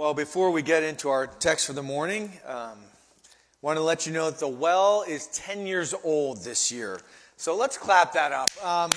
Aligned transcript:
Well, 0.00 0.14
before 0.14 0.50
we 0.50 0.62
get 0.62 0.82
into 0.82 1.10
our 1.10 1.26
text 1.26 1.66
for 1.66 1.74
the 1.74 1.82
morning, 1.82 2.32
um, 2.46 2.78
want 3.60 3.76
to 3.76 3.82
let 3.82 4.06
you 4.06 4.14
know 4.14 4.30
that 4.30 4.40
the 4.40 4.48
well 4.48 5.04
is 5.06 5.26
10 5.26 5.66
years 5.66 5.94
old 6.02 6.42
this 6.42 6.72
year. 6.72 6.98
So 7.36 7.54
let's 7.54 7.76
clap 7.76 8.14
that 8.14 8.32
up. 8.32 8.48
Um, 8.64 8.90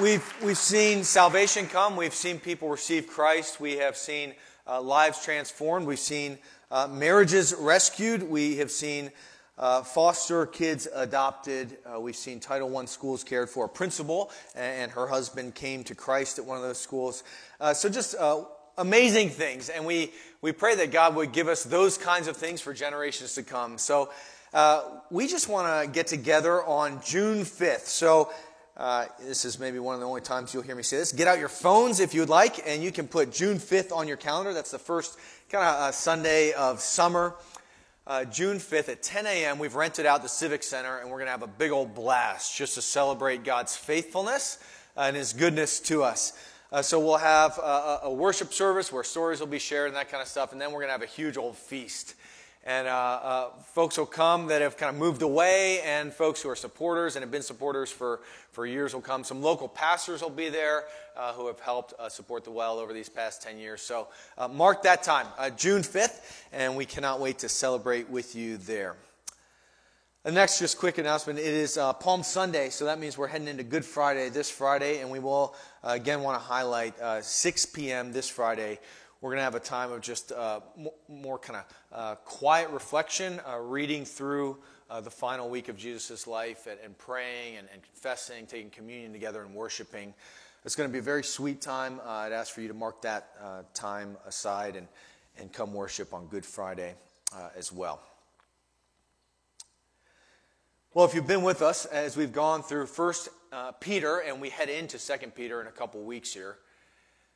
we've, 0.00 0.24
we've 0.44 0.56
seen 0.56 1.02
salvation 1.02 1.66
come. 1.66 1.96
We've 1.96 2.14
seen 2.14 2.38
people 2.38 2.68
receive 2.68 3.08
Christ. 3.08 3.60
We 3.60 3.78
have 3.78 3.96
seen 3.96 4.32
uh, 4.64 4.80
lives 4.80 5.24
transformed. 5.24 5.88
We've 5.88 5.98
seen 5.98 6.38
uh, 6.70 6.86
marriages 6.86 7.52
rescued. 7.58 8.22
We 8.22 8.58
have 8.58 8.70
seen 8.70 9.10
uh, 9.58 9.82
foster 9.82 10.46
kids 10.46 10.86
adopted. 10.94 11.78
Uh, 11.84 11.98
we've 11.98 12.14
seen 12.14 12.38
Title 12.38 12.78
I 12.78 12.84
schools 12.84 13.24
cared 13.24 13.50
for. 13.50 13.64
A 13.64 13.68
principal 13.68 14.30
and, 14.54 14.82
and, 14.82 14.92
her 14.92 15.08
husband 15.08 15.56
came 15.56 15.82
to 15.84 15.96
Christ 15.96 16.38
at 16.38 16.44
one 16.44 16.56
of 16.56 16.62
those 16.62 16.78
schools. 16.78 17.24
Uh, 17.60 17.74
so 17.74 17.88
just 17.88 18.14
uh, 18.14 18.44
amazing 18.80 19.28
things. 19.28 19.68
And 19.68 19.84
we, 19.84 20.10
we 20.40 20.52
pray 20.52 20.74
that 20.76 20.90
God 20.90 21.14
would 21.14 21.32
give 21.32 21.48
us 21.48 21.62
those 21.62 21.98
kinds 21.98 22.28
of 22.28 22.36
things 22.36 22.60
for 22.60 22.72
generations 22.72 23.34
to 23.34 23.42
come. 23.42 23.76
So 23.76 24.10
uh, 24.54 24.82
we 25.10 25.28
just 25.28 25.48
want 25.48 25.84
to 25.84 25.92
get 25.92 26.06
together 26.06 26.64
on 26.64 27.00
June 27.04 27.42
5th. 27.42 27.86
So 27.86 28.32
uh, 28.78 29.04
this 29.20 29.44
is 29.44 29.58
maybe 29.58 29.78
one 29.78 29.94
of 29.94 30.00
the 30.00 30.06
only 30.06 30.22
times 30.22 30.54
you'll 30.54 30.62
hear 30.62 30.74
me 30.74 30.82
say 30.82 30.96
this. 30.96 31.12
Get 31.12 31.28
out 31.28 31.38
your 31.38 31.50
phones 31.50 32.00
if 32.00 32.14
you'd 32.14 32.30
like, 32.30 32.66
and 32.66 32.82
you 32.82 32.90
can 32.90 33.06
put 33.06 33.30
June 33.30 33.58
5th 33.58 33.94
on 33.94 34.08
your 34.08 34.16
calendar. 34.16 34.54
That's 34.54 34.70
the 34.70 34.78
first 34.78 35.18
kind 35.50 35.64
of 35.64 35.74
uh, 35.74 35.92
Sunday 35.92 36.52
of 36.52 36.80
summer. 36.80 37.34
Uh, 38.06 38.24
June 38.24 38.56
5th 38.56 38.88
at 38.88 39.02
10 39.02 39.26
a.m., 39.26 39.58
we've 39.58 39.74
rented 39.74 40.06
out 40.06 40.22
the 40.22 40.28
Civic 40.28 40.62
Center, 40.62 40.98
and 40.98 41.10
we're 41.10 41.18
going 41.18 41.26
to 41.26 41.32
have 41.32 41.42
a 41.42 41.46
big 41.46 41.70
old 41.70 41.94
blast 41.94 42.56
just 42.56 42.76
to 42.76 42.82
celebrate 42.82 43.44
God's 43.44 43.76
faithfulness 43.76 44.58
and 44.96 45.14
His 45.14 45.34
goodness 45.34 45.80
to 45.80 46.02
us. 46.02 46.32
Uh, 46.72 46.80
so 46.80 47.00
we'll 47.00 47.16
have 47.16 47.58
a, 47.58 48.00
a, 48.04 48.12
worship 48.12 48.52
service 48.52 48.92
where 48.92 49.02
stories 49.02 49.40
will 49.40 49.48
be 49.48 49.58
shared 49.58 49.88
and 49.88 49.96
that 49.96 50.08
kind 50.08 50.22
of 50.22 50.28
stuff, 50.28 50.52
and 50.52 50.60
then 50.60 50.70
we're 50.70 50.78
going 50.78 50.86
to 50.86 50.92
have 50.92 51.02
a 51.02 51.06
huge 51.06 51.36
old 51.36 51.56
feast. 51.56 52.14
And 52.64 52.86
uh, 52.86 52.90
uh, 52.90 53.48
folks 53.74 53.98
will 53.98 54.06
come 54.06 54.46
that 54.48 54.62
have 54.62 54.76
kind 54.76 54.94
of 54.94 55.00
moved 55.00 55.22
away, 55.22 55.80
and 55.80 56.12
folks 56.12 56.40
who 56.42 56.48
are 56.48 56.54
supporters 56.54 57.16
and 57.16 57.24
have 57.24 57.30
been 57.32 57.42
supporters 57.42 57.90
for, 57.90 58.20
for 58.52 58.66
years 58.66 58.94
will 58.94 59.00
come. 59.00 59.24
Some 59.24 59.42
local 59.42 59.66
pastors 59.66 60.22
will 60.22 60.30
be 60.30 60.48
there 60.48 60.84
uh, 61.16 61.32
who 61.32 61.48
have 61.48 61.58
helped 61.58 61.92
uh, 61.98 62.08
support 62.08 62.44
the 62.44 62.52
well 62.52 62.78
over 62.78 62.92
these 62.92 63.08
past 63.08 63.42
10 63.42 63.58
years. 63.58 63.82
So 63.82 64.06
uh, 64.38 64.46
mark 64.46 64.84
that 64.84 65.02
time, 65.02 65.26
June 65.56 65.82
5th, 65.82 66.44
and 66.52 66.76
we 66.76 66.84
cannot 66.84 67.18
wait 67.18 67.38
to 67.40 67.48
celebrate 67.48 68.08
with 68.08 68.36
you 68.36 68.58
there. 68.58 68.94
The 70.22 70.30
next, 70.30 70.58
just 70.58 70.76
quick 70.76 70.98
announcement 70.98 71.38
it 71.38 71.46
is 71.46 71.78
uh, 71.78 71.94
Palm 71.94 72.22
Sunday, 72.22 72.68
so 72.68 72.84
that 72.84 73.00
means 73.00 73.16
we're 73.16 73.26
heading 73.26 73.48
into 73.48 73.62
Good 73.62 73.86
Friday 73.86 74.28
this 74.28 74.50
Friday, 74.50 75.00
and 75.00 75.10
we 75.10 75.18
will 75.18 75.54
uh, 75.82 75.92
again 75.92 76.20
want 76.20 76.38
to 76.38 76.46
highlight 76.46 77.00
uh, 77.00 77.22
6 77.22 77.66
p.m. 77.66 78.12
this 78.12 78.28
Friday. 78.28 78.78
We're 79.22 79.30
going 79.30 79.38
to 79.38 79.44
have 79.44 79.54
a 79.54 79.60
time 79.60 79.90
of 79.90 80.02
just 80.02 80.30
uh, 80.32 80.60
more, 80.76 80.92
more 81.08 81.38
kind 81.38 81.60
of 81.60 81.98
uh, 81.98 82.14
quiet 82.16 82.68
reflection, 82.68 83.40
uh, 83.50 83.60
reading 83.60 84.04
through 84.04 84.58
the 85.02 85.10
final 85.10 85.48
week 85.48 85.70
of 85.70 85.78
Jesus' 85.78 86.26
life, 86.26 86.66
and, 86.66 86.78
and 86.84 86.98
praying 86.98 87.56
and, 87.56 87.66
and, 87.72 87.82
confessing, 87.82 88.44
taking 88.44 88.68
communion 88.68 89.14
together, 89.14 89.40
and 89.40 89.54
worshiping. 89.54 90.12
It's 90.66 90.76
going 90.76 90.86
to 90.86 90.92
be 90.92 90.98
a 90.98 91.02
very 91.02 91.24
sweet 91.24 91.62
time. 91.62 91.98
I'd 92.04 92.32
ask 92.32 92.52
for 92.52 92.60
you 92.60 92.68
to 92.68 92.74
mark 92.74 93.00
that 93.02 93.72
time 93.72 94.18
aside 94.26 94.76
and, 94.76 94.86
and 95.38 95.50
come 95.50 95.72
worship 95.72 96.12
on 96.12 96.26
Good 96.26 96.44
Friday 96.44 96.94
as 97.56 97.72
well. 97.72 98.02
Well, 100.92 101.04
if 101.04 101.14
you've 101.14 101.28
been 101.28 101.44
with 101.44 101.62
us 101.62 101.84
as 101.84 102.16
we've 102.16 102.32
gone 102.32 102.64
through 102.64 102.86
First 102.86 103.28
uh, 103.52 103.70
Peter 103.70 104.18
and 104.18 104.40
we 104.40 104.50
head 104.50 104.68
into 104.68 104.98
Second 104.98 105.36
Peter 105.36 105.60
in 105.60 105.68
a 105.68 105.70
couple 105.70 106.02
weeks 106.02 106.34
here, 106.34 106.58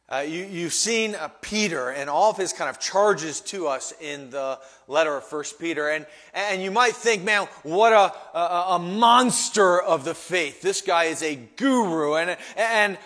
uh, 0.09 0.25
you, 0.27 0.65
have 0.65 0.73
seen 0.73 1.15
uh, 1.15 1.29
Peter 1.41 1.91
and 1.91 2.11
all 2.11 2.33
of 2.33 2.37
his 2.37 2.53
kind 2.53 2.69
of 2.69 2.81
charges 2.81 3.41
to 3.43 3.69
us 3.69 3.95
in 4.01 4.31
the 4.31 4.59
letter 4.89 5.17
of 5.17 5.23
First 5.23 5.61
Peter, 5.61 5.89
and 5.89 6.05
and 6.35 6.63
you 6.63 6.73
might 6.73 6.95
think, 6.95 7.23
man, 7.23 7.47
what 7.63 7.93
a, 7.93 8.37
a, 8.37 8.64
a 8.70 8.79
monster 8.81 9.81
of 9.81 10.05
the 10.05 10.17
faith! 10.17 10.61
This 10.61 10.81
guy 10.83 11.05
is 11.05 11.23
a 11.23 11.37
guru, 11.37 12.14
and 12.17 12.37
and 12.57 12.98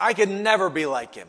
I 0.00 0.14
could 0.14 0.30
never 0.30 0.70
be 0.70 0.86
like 0.86 1.14
him. 1.14 1.28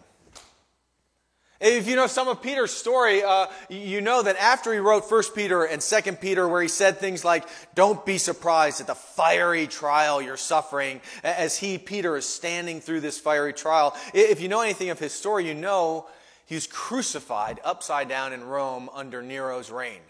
If 1.59 1.87
you 1.87 1.95
know 1.95 2.07
some 2.07 2.27
of 2.27 2.41
Peter's 2.41 2.71
story, 2.71 3.23
uh, 3.23 3.47
you 3.67 3.99
know 3.99 4.21
that 4.21 4.37
after 4.37 4.71
he 4.73 4.79
wrote 4.79 5.09
1 5.09 5.23
Peter 5.33 5.63
and 5.63 5.81
2 5.81 6.13
Peter, 6.13 6.47
where 6.47 6.61
he 6.61 6.67
said 6.67 6.97
things 6.97 7.25
like, 7.25 7.45
Don't 7.73 8.05
be 8.05 8.19
surprised 8.19 8.79
at 8.79 8.87
the 8.87 8.95
fiery 8.95 9.65
trial 9.65 10.21
you're 10.21 10.37
suffering, 10.37 11.01
as 11.23 11.57
he, 11.57 11.77
Peter, 11.77 12.15
is 12.15 12.25
standing 12.25 12.79
through 12.79 13.01
this 13.01 13.19
fiery 13.19 13.53
trial. 13.53 13.95
If 14.13 14.39
you 14.39 14.49
know 14.49 14.61
anything 14.61 14.91
of 14.91 14.99
his 14.99 15.13
story, 15.13 15.47
you 15.47 15.55
know 15.55 16.07
he 16.45 16.55
was 16.55 16.67
crucified 16.67 17.59
upside 17.63 18.07
down 18.07 18.33
in 18.33 18.43
Rome 18.43 18.89
under 18.93 19.21
Nero's 19.21 19.71
reign. 19.71 20.01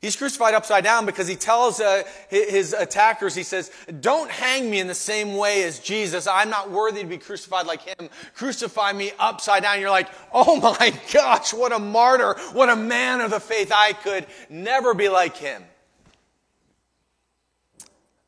He's 0.00 0.16
crucified 0.16 0.54
upside 0.54 0.82
down 0.82 1.04
because 1.04 1.28
he 1.28 1.36
tells 1.36 1.78
uh, 1.78 2.04
his 2.30 2.72
attackers, 2.72 3.34
he 3.34 3.42
says, 3.42 3.70
Don't 4.00 4.30
hang 4.30 4.70
me 4.70 4.80
in 4.80 4.86
the 4.86 4.94
same 4.94 5.36
way 5.36 5.62
as 5.64 5.78
Jesus. 5.78 6.26
I'm 6.26 6.48
not 6.48 6.70
worthy 6.70 7.02
to 7.02 7.06
be 7.06 7.18
crucified 7.18 7.66
like 7.66 7.82
him. 7.82 8.08
Crucify 8.34 8.94
me 8.94 9.12
upside 9.18 9.62
down. 9.62 9.78
You're 9.78 9.90
like, 9.90 10.08
Oh 10.32 10.56
my 10.80 10.98
gosh, 11.12 11.52
what 11.52 11.72
a 11.72 11.78
martyr. 11.78 12.34
What 12.52 12.70
a 12.70 12.76
man 12.76 13.20
of 13.20 13.30
the 13.30 13.40
faith. 13.40 13.72
I 13.74 13.92
could 13.92 14.26
never 14.48 14.94
be 14.94 15.10
like 15.10 15.36
him. 15.36 15.62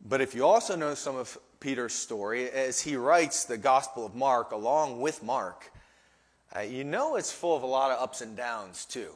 But 0.05 0.21
if 0.21 0.35
you 0.35 0.45
also 0.45 0.77
know 0.77 0.93
some 0.93 1.17
of 1.17 1.39
Peter's 1.59 1.95
story, 1.95 2.51
as 2.51 2.83
he 2.83 2.97
writes 2.97 3.45
the 3.45 3.57
Gospel 3.57 4.05
of 4.05 4.15
Mark 4.15 4.53
along 4.53 5.01
with 5.01 5.23
Mark, 5.23 5.73
uh, 6.55 6.61
you 6.61 6.85
know 6.85 7.17
it's 7.17 7.33
full 7.33 7.57
of 7.57 7.63
a 7.63 7.67
lot 7.67 7.91
of 7.93 8.03
ups 8.03 8.21
and 8.21 8.37
downs 8.37 8.85
too. 8.85 9.15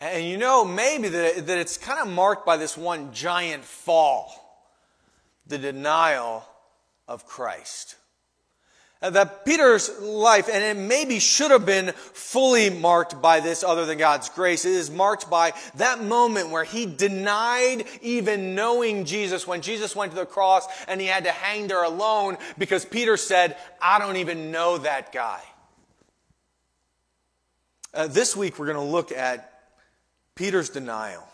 And 0.00 0.26
you 0.26 0.36
know, 0.36 0.64
maybe 0.64 1.08
that, 1.08 1.46
that 1.46 1.58
it's 1.58 1.78
kind 1.78 2.00
of 2.00 2.12
marked 2.12 2.44
by 2.44 2.56
this 2.56 2.76
one 2.76 3.12
giant 3.12 3.64
fall 3.64 4.42
the 5.46 5.58
denial 5.58 6.44
of 7.08 7.26
Christ. 7.26 7.96
That 9.00 9.44
Peter's 9.44 9.90
life, 10.00 10.48
and 10.50 10.64
it 10.64 10.82
maybe 10.82 11.18
should 11.18 11.50
have 11.50 11.66
been 11.66 11.92
fully 11.92 12.70
marked 12.70 13.20
by 13.20 13.40
this 13.40 13.62
other 13.62 13.84
than 13.84 13.98
God's 13.98 14.30
grace, 14.30 14.64
it 14.64 14.72
is 14.72 14.90
marked 14.90 15.28
by 15.28 15.52
that 15.76 16.02
moment 16.02 16.50
where 16.50 16.64
he 16.64 16.86
denied 16.86 17.84
even 18.00 18.54
knowing 18.54 19.04
Jesus 19.04 19.46
when 19.46 19.60
Jesus 19.60 19.94
went 19.94 20.12
to 20.12 20.18
the 20.18 20.26
cross 20.26 20.66
and 20.88 21.00
he 21.00 21.06
had 21.06 21.24
to 21.24 21.30
hang 21.30 21.68
there 21.68 21.84
alone 21.84 22.38
because 22.56 22.84
Peter 22.84 23.18
said, 23.18 23.56
I 23.80 23.98
don't 23.98 24.16
even 24.16 24.50
know 24.50 24.78
that 24.78 25.12
guy. 25.12 25.42
Uh, 27.92 28.06
this 28.08 28.34
week 28.34 28.58
we're 28.58 28.66
going 28.66 28.76
to 28.76 28.82
look 28.82 29.12
at 29.12 29.55
Peter's 30.36 30.68
denial. 30.68 31.26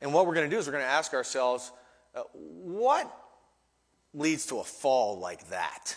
And 0.00 0.14
what 0.14 0.26
we're 0.26 0.34
going 0.34 0.48
to 0.48 0.54
do 0.54 0.60
is 0.60 0.66
we're 0.66 0.72
going 0.72 0.84
to 0.84 0.90
ask 0.90 1.12
ourselves 1.12 1.72
uh, 2.14 2.22
what 2.32 3.12
leads 4.14 4.46
to 4.46 4.60
a 4.60 4.64
fall 4.64 5.18
like 5.18 5.48
that? 5.48 5.96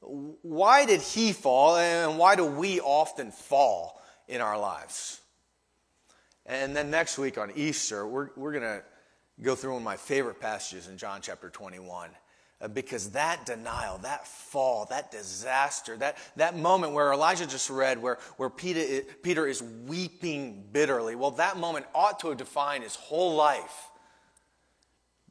Why 0.00 0.86
did 0.86 1.02
he 1.02 1.32
fall, 1.32 1.76
and 1.76 2.18
why 2.18 2.34
do 2.34 2.44
we 2.44 2.80
often 2.80 3.30
fall 3.30 4.00
in 4.28 4.40
our 4.40 4.58
lives? 4.58 5.20
And 6.46 6.74
then 6.74 6.90
next 6.90 7.18
week 7.18 7.36
on 7.38 7.52
Easter, 7.54 8.06
we're, 8.06 8.30
we're 8.34 8.52
going 8.52 8.64
to 8.64 8.82
go 9.42 9.54
through 9.54 9.72
one 9.72 9.82
of 9.82 9.84
my 9.84 9.96
favorite 9.96 10.40
passages 10.40 10.88
in 10.88 10.96
John 10.96 11.20
chapter 11.20 11.50
21. 11.50 12.10
Because 12.74 13.10
that 13.12 13.46
denial, 13.46 13.98
that 13.98 14.26
fall, 14.26 14.86
that 14.90 15.10
disaster, 15.10 15.96
that, 15.96 16.18
that 16.36 16.58
moment 16.58 16.92
where 16.92 17.10
Elijah 17.10 17.46
just 17.46 17.70
read, 17.70 18.02
where, 18.02 18.18
where 18.36 18.50
Peter, 18.50 19.02
Peter 19.22 19.46
is 19.46 19.62
weeping 19.62 20.64
bitterly, 20.70 21.14
well, 21.14 21.30
that 21.32 21.56
moment 21.56 21.86
ought 21.94 22.20
to 22.20 22.28
have 22.28 22.36
defined 22.36 22.84
his 22.84 22.96
whole 22.96 23.34
life. 23.34 23.88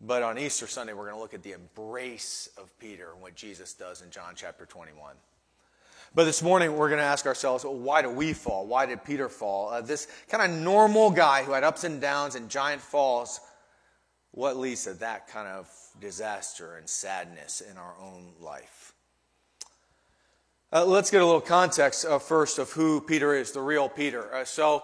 But 0.01 0.23
on 0.23 0.39
Easter 0.39 0.65
Sunday, 0.65 0.93
we're 0.93 1.03
going 1.03 1.15
to 1.15 1.21
look 1.21 1.33
at 1.33 1.43
the 1.43 1.51
embrace 1.51 2.49
of 2.57 2.77
Peter 2.79 3.11
and 3.11 3.21
what 3.21 3.35
Jesus 3.35 3.73
does 3.73 4.01
in 4.01 4.09
John 4.09 4.33
chapter 4.35 4.65
21. 4.65 5.13
But 6.15 6.23
this 6.23 6.41
morning, 6.41 6.75
we're 6.75 6.89
going 6.89 6.99
to 6.99 7.05
ask 7.05 7.27
ourselves, 7.27 7.63
well, 7.63 7.75
why 7.75 8.01
do 8.01 8.09
we 8.09 8.33
fall? 8.33 8.65
Why 8.65 8.87
did 8.87 9.03
Peter 9.03 9.29
fall? 9.29 9.69
Uh, 9.69 9.81
this 9.81 10.07
kind 10.29 10.51
of 10.51 10.57
normal 10.59 11.11
guy 11.11 11.43
who 11.43 11.51
had 11.51 11.63
ups 11.63 11.83
and 11.83 12.01
downs 12.01 12.33
and 12.33 12.49
giant 12.49 12.81
falls, 12.81 13.39
what 14.31 14.57
leads 14.57 14.83
to 14.83 14.93
that 14.95 15.27
kind 15.27 15.47
of 15.47 15.69
disaster 15.99 16.77
and 16.77 16.87
sadness 16.87 17.61
in 17.61 17.77
our 17.77 17.95
own 18.01 18.33
life. 18.39 18.93
Uh, 20.71 20.85
let's 20.85 21.09
get 21.09 21.21
a 21.21 21.25
little 21.25 21.41
context 21.41 22.05
uh, 22.05 22.19
first 22.19 22.59
of 22.59 22.71
who 22.71 23.01
Peter 23.01 23.33
is, 23.33 23.51
the 23.51 23.61
real 23.61 23.89
Peter. 23.89 24.33
Uh, 24.33 24.45
so, 24.45 24.83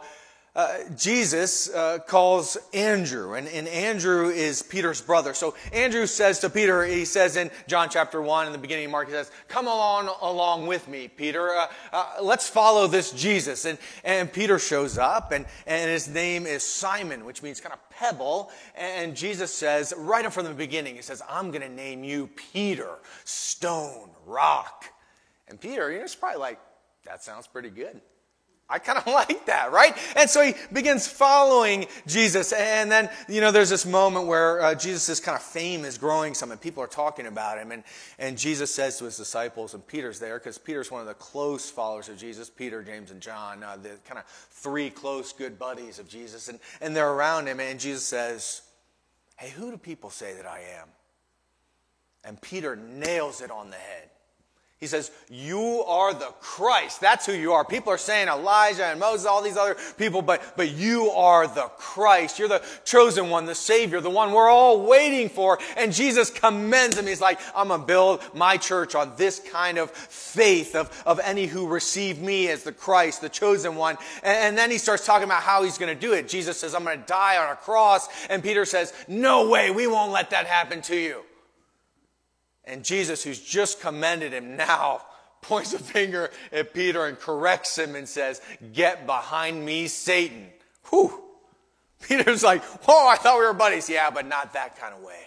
uh, 0.55 0.77
Jesus 0.95 1.69
uh, 1.69 1.99
calls 2.07 2.57
Andrew, 2.73 3.33
and, 3.33 3.45
and, 3.49 3.67
Andrew 3.67 4.29
is 4.29 4.61
Peter's 4.61 5.01
brother. 5.01 5.33
So 5.33 5.53
Andrew 5.73 6.05
says 6.05 6.39
to 6.39 6.49
Peter, 6.49 6.85
he 6.85 7.03
says 7.03 7.35
in 7.35 7.51
John 7.67 7.89
chapter 7.89 8.21
1, 8.21 8.47
in 8.47 8.53
the 8.53 8.57
beginning 8.57 8.85
of 8.85 8.91
Mark, 8.91 9.07
he 9.07 9.13
says, 9.13 9.31
Come 9.49 9.67
along 9.67 10.09
along 10.21 10.67
with 10.67 10.87
me, 10.87 11.09
Peter. 11.09 11.49
Uh, 11.49 11.67
uh, 11.91 12.05
let's 12.21 12.47
follow 12.47 12.87
this 12.87 13.11
Jesus. 13.11 13.65
And, 13.65 13.77
and 14.05 14.31
Peter 14.31 14.57
shows 14.57 14.97
up, 14.97 15.33
and, 15.33 15.45
and 15.67 15.91
his 15.91 16.07
name 16.07 16.45
is 16.45 16.63
Simon, 16.63 17.25
which 17.25 17.43
means 17.43 17.59
kind 17.59 17.73
of 17.73 17.89
pebble. 17.89 18.49
And 18.75 19.13
Jesus 19.13 19.53
says, 19.53 19.93
right 19.97 20.25
up 20.25 20.31
from 20.31 20.45
the 20.45 20.53
beginning, 20.53 20.95
he 20.95 21.01
says, 21.01 21.21
I'm 21.29 21.51
going 21.51 21.63
to 21.63 21.69
name 21.69 22.05
you 22.05 22.29
Peter, 22.53 22.91
stone, 23.25 24.09
rock. 24.25 24.85
And 25.49 25.59
Peter, 25.59 25.91
you 25.91 25.97
know, 25.97 26.05
it's 26.05 26.15
probably 26.15 26.39
like, 26.39 26.59
that 27.03 27.23
sounds 27.23 27.45
pretty 27.45 27.69
good. 27.69 27.99
I 28.67 28.79
kind 28.79 28.97
of 28.97 29.05
like 29.13 29.45
that, 29.45 29.71
right? 29.71 29.95
And 30.15 30.29
so 30.29 30.41
he 30.41 30.53
begins 30.73 31.07
following 31.07 31.85
Jesus. 32.07 32.51
And 32.51 32.91
then, 32.91 33.09
you 33.27 33.41
know, 33.41 33.51
there's 33.51 33.69
this 33.69 33.85
moment 33.85 34.27
where 34.27 34.61
uh, 34.61 34.75
Jesus' 34.75 35.19
kind 35.19 35.35
of 35.35 35.43
fame 35.43 35.85
is 35.85 35.97
growing 35.97 36.33
some 36.33 36.51
and 36.51 36.59
people 36.59 36.81
are 36.83 36.87
talking 36.87 37.27
about 37.27 37.57
him. 37.57 37.71
And, 37.71 37.83
and 38.17 38.37
Jesus 38.37 38.73
says 38.73 38.97
to 38.99 39.05
his 39.05 39.17
disciples, 39.17 39.73
and 39.73 39.85
Peter's 39.85 40.19
there 40.19 40.39
because 40.39 40.57
Peter's 40.57 40.91
one 40.91 41.01
of 41.01 41.07
the 41.07 41.13
close 41.13 41.69
followers 41.69 42.09
of 42.09 42.17
Jesus 42.17 42.49
Peter, 42.49 42.81
James, 42.83 43.11
and 43.11 43.21
John, 43.21 43.63
uh, 43.63 43.77
the 43.77 43.97
kind 44.05 44.17
of 44.17 44.25
three 44.25 44.89
close, 44.89 45.31
good 45.31 45.59
buddies 45.59 45.99
of 45.99 46.07
Jesus. 46.07 46.49
And, 46.49 46.59
and 46.81 46.95
they're 46.95 47.11
around 47.11 47.47
him. 47.47 47.59
And 47.59 47.79
Jesus 47.79 48.03
says, 48.03 48.61
Hey, 49.37 49.49
who 49.49 49.69
do 49.69 49.77
people 49.77 50.09
say 50.09 50.33
that 50.35 50.45
I 50.45 50.59
am? 50.79 50.87
And 52.23 52.41
Peter 52.41 52.75
nails 52.75 53.41
it 53.41 53.51
on 53.51 53.69
the 53.69 53.75
head. 53.75 54.09
He 54.85 54.89
says, 54.89 55.09
You 55.31 55.83
are 55.87 56.13
the 56.13 56.31
Christ. 56.41 57.01
That's 57.01 57.25
who 57.25 57.33
you 57.33 57.53
are. 57.53 57.65
People 57.65 57.91
are 57.91 57.97
saying 57.97 58.27
Elijah 58.27 58.85
and 58.85 58.99
Moses, 58.99 59.25
all 59.25 59.41
these 59.41 59.57
other 59.57 59.75
people, 59.97 60.21
but, 60.21 60.55
but 60.55 60.69
you 60.73 61.09
are 61.09 61.47
the 61.47 61.71
Christ. 61.79 62.37
You're 62.37 62.49
the 62.49 62.63
chosen 62.83 63.31
one, 63.31 63.47
the 63.47 63.55
Savior, 63.55 63.99
the 63.99 64.11
one 64.11 64.31
we're 64.31 64.47
all 64.47 64.85
waiting 64.85 65.27
for. 65.27 65.57
And 65.75 65.91
Jesus 65.91 66.29
commends 66.29 66.99
him. 66.99 67.07
He's 67.07 67.19
like, 67.19 67.39
I'm 67.55 67.69
going 67.69 67.81
to 67.81 67.87
build 67.87 68.21
my 68.35 68.57
church 68.57 68.93
on 68.93 69.11
this 69.17 69.39
kind 69.39 69.79
of 69.79 69.89
faith 69.89 70.75
of, 70.75 70.91
of 71.03 71.19
any 71.23 71.47
who 71.47 71.67
receive 71.67 72.19
me 72.19 72.49
as 72.49 72.61
the 72.61 72.71
Christ, 72.71 73.21
the 73.21 73.29
chosen 73.29 73.75
one. 73.75 73.97
And, 74.21 74.37
and 74.37 74.57
then 74.57 74.69
he 74.69 74.77
starts 74.77 75.03
talking 75.03 75.25
about 75.25 75.41
how 75.41 75.63
he's 75.63 75.79
going 75.79 75.95
to 75.95 75.99
do 75.99 76.13
it. 76.13 76.29
Jesus 76.29 76.59
says, 76.59 76.75
I'm 76.75 76.83
going 76.83 77.01
to 77.01 77.07
die 77.07 77.37
on 77.37 77.51
a 77.51 77.55
cross. 77.55 78.07
And 78.29 78.43
Peter 78.43 78.65
says, 78.65 78.93
No 79.07 79.49
way, 79.49 79.71
we 79.71 79.87
won't 79.87 80.11
let 80.11 80.29
that 80.29 80.45
happen 80.45 80.83
to 80.83 80.95
you. 80.95 81.23
And 82.65 82.83
Jesus, 82.83 83.23
who's 83.23 83.39
just 83.39 83.79
commended 83.79 84.33
him 84.33 84.57
now, 84.57 85.01
points 85.41 85.73
a 85.73 85.79
finger 85.79 86.31
at 86.51 86.73
Peter 86.73 87.05
and 87.05 87.19
corrects 87.19 87.77
him 87.77 87.95
and 87.95 88.09
says, 88.09 88.41
Get 88.73 89.05
behind 89.05 89.63
me, 89.63 89.87
Satan. 89.87 90.47
Whew. 90.89 91.21
Peter's 92.01 92.43
like, 92.43 92.63
Whoa, 92.63 93.07
I 93.07 93.15
thought 93.15 93.39
we 93.39 93.45
were 93.45 93.53
buddies. 93.53 93.89
Yeah, 93.89 94.09
but 94.09 94.27
not 94.27 94.53
that 94.53 94.79
kind 94.79 94.93
of 94.93 95.01
way. 95.01 95.19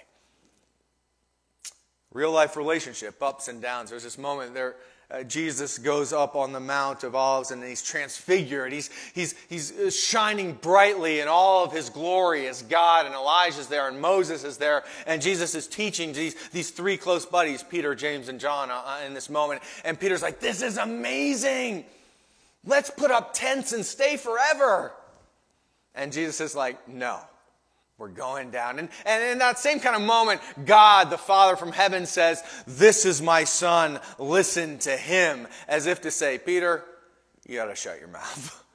Real 2.13 2.33
life 2.33 2.57
relationship, 2.57 3.23
ups 3.23 3.49
and 3.49 3.61
downs. 3.63 3.91
There's 3.91 4.03
this 4.03 4.19
moment 4.19 4.55
there 4.55 4.77
uh, 5.11 5.23
Jesus 5.23 5.79
goes 5.79 6.13
up 6.13 6.37
on 6.37 6.53
the 6.53 6.61
Mount 6.61 7.03
of 7.03 7.15
Olives 7.15 7.51
and 7.51 7.65
he's 7.65 7.83
transfigured. 7.83 8.75
He's, 8.75 8.91
he's, 9.15 9.35
he's 9.49 9.73
uh, 9.73 9.91
shining 9.91 10.53
brightly 10.53 11.21
in 11.21 11.29
all 11.29 11.65
of 11.65 11.73
his 11.73 11.89
glory 11.89 12.47
as 12.47 12.61
God, 12.61 13.07
and 13.07 13.15
Elijah's 13.15 13.69
there, 13.69 13.89
and 13.89 14.03
Moses 14.03 14.45
is 14.45 14.59
there, 14.59 14.85
and 15.07 15.23
Jesus 15.23 15.55
is 15.55 15.67
teaching 15.67 16.13
these, 16.13 16.35
these 16.51 16.71
three 16.71 16.99
close 16.99 17.25
buddies, 17.25 17.63
Peter, 17.63 17.95
James, 17.95 18.29
and 18.29 18.39
John, 18.39 18.71
uh, 18.71 18.83
uh, 18.85 19.01
in 19.07 19.15
this 19.15 19.31
moment. 19.31 19.63
And 19.83 19.99
Peter's 19.99 20.21
like, 20.21 20.41
This 20.41 20.61
is 20.61 20.77
amazing. 20.77 21.87
Let's 22.67 22.91
put 22.91 23.11
up 23.11 23.33
tents 23.33 23.73
and 23.73 23.87
stay 23.87 24.19
forever. 24.19 24.93
And 25.95 26.13
Jesus 26.13 26.41
is 26.43 26.55
like, 26.55 26.87
No. 26.87 27.19
We're 27.99 28.09
going 28.09 28.53
down. 28.53 28.79
And, 28.79 28.89
and 29.05 29.25
in 29.25 29.39
that 29.39 29.59
same 29.59 29.81
kind 29.81 29.97
of 29.97 30.03
moment, 30.03 30.41
God, 30.65 31.11
the 31.11 31.19
Father 31.19 31.57
from 31.57 31.73
heaven, 31.73 32.07
says, 32.07 32.45
This 32.65 33.05
is 33.05 33.21
my 33.21 33.43
Son, 33.43 33.99
listen 34.19 34.79
to 34.79 34.97
him. 34.97 35.49
As 35.67 35.87
if 35.87 36.03
to 36.03 36.13
say, 36.13 36.39
Peter, 36.39 36.85
you 37.47 37.57
got 37.57 37.67
to 37.67 37.75
shut 37.75 37.99
your 37.99 38.09
mouth. 38.09 38.65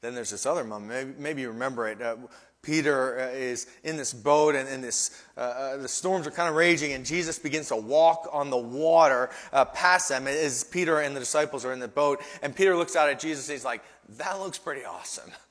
then 0.00 0.14
there's 0.14 0.30
this 0.30 0.46
other 0.46 0.64
moment. 0.64 0.90
Maybe, 0.90 1.12
maybe 1.18 1.42
you 1.42 1.48
remember 1.48 1.86
it. 1.86 2.00
Uh, 2.00 2.16
Peter 2.62 3.20
uh, 3.20 3.28
is 3.28 3.66
in 3.82 3.98
this 3.98 4.14
boat, 4.14 4.54
and, 4.54 4.66
and 4.66 4.82
this, 4.82 5.22
uh, 5.36 5.40
uh, 5.40 5.76
the 5.76 5.88
storms 5.88 6.26
are 6.26 6.30
kind 6.30 6.48
of 6.48 6.54
raging, 6.54 6.94
and 6.94 7.04
Jesus 7.04 7.38
begins 7.38 7.68
to 7.68 7.76
walk 7.76 8.26
on 8.32 8.48
the 8.48 8.56
water 8.56 9.28
uh, 9.52 9.66
past 9.66 10.08
them 10.08 10.26
as 10.26 10.64
Peter 10.64 11.00
and 11.00 11.14
the 11.14 11.20
disciples 11.20 11.66
are 11.66 11.74
in 11.74 11.78
the 11.78 11.88
boat. 11.88 12.22
And 12.40 12.56
Peter 12.56 12.74
looks 12.74 12.96
out 12.96 13.10
at 13.10 13.20
Jesus, 13.20 13.48
and 13.48 13.54
he's 13.54 13.66
like, 13.66 13.82
That 14.16 14.40
looks 14.40 14.56
pretty 14.56 14.86
awesome. 14.86 15.30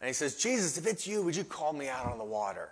And 0.00 0.08
he 0.08 0.14
says, 0.14 0.36
Jesus, 0.36 0.78
if 0.78 0.86
it's 0.86 1.06
you, 1.06 1.22
would 1.22 1.34
you 1.34 1.44
call 1.44 1.72
me 1.72 1.88
out 1.88 2.06
on 2.06 2.18
the 2.18 2.24
water? 2.24 2.70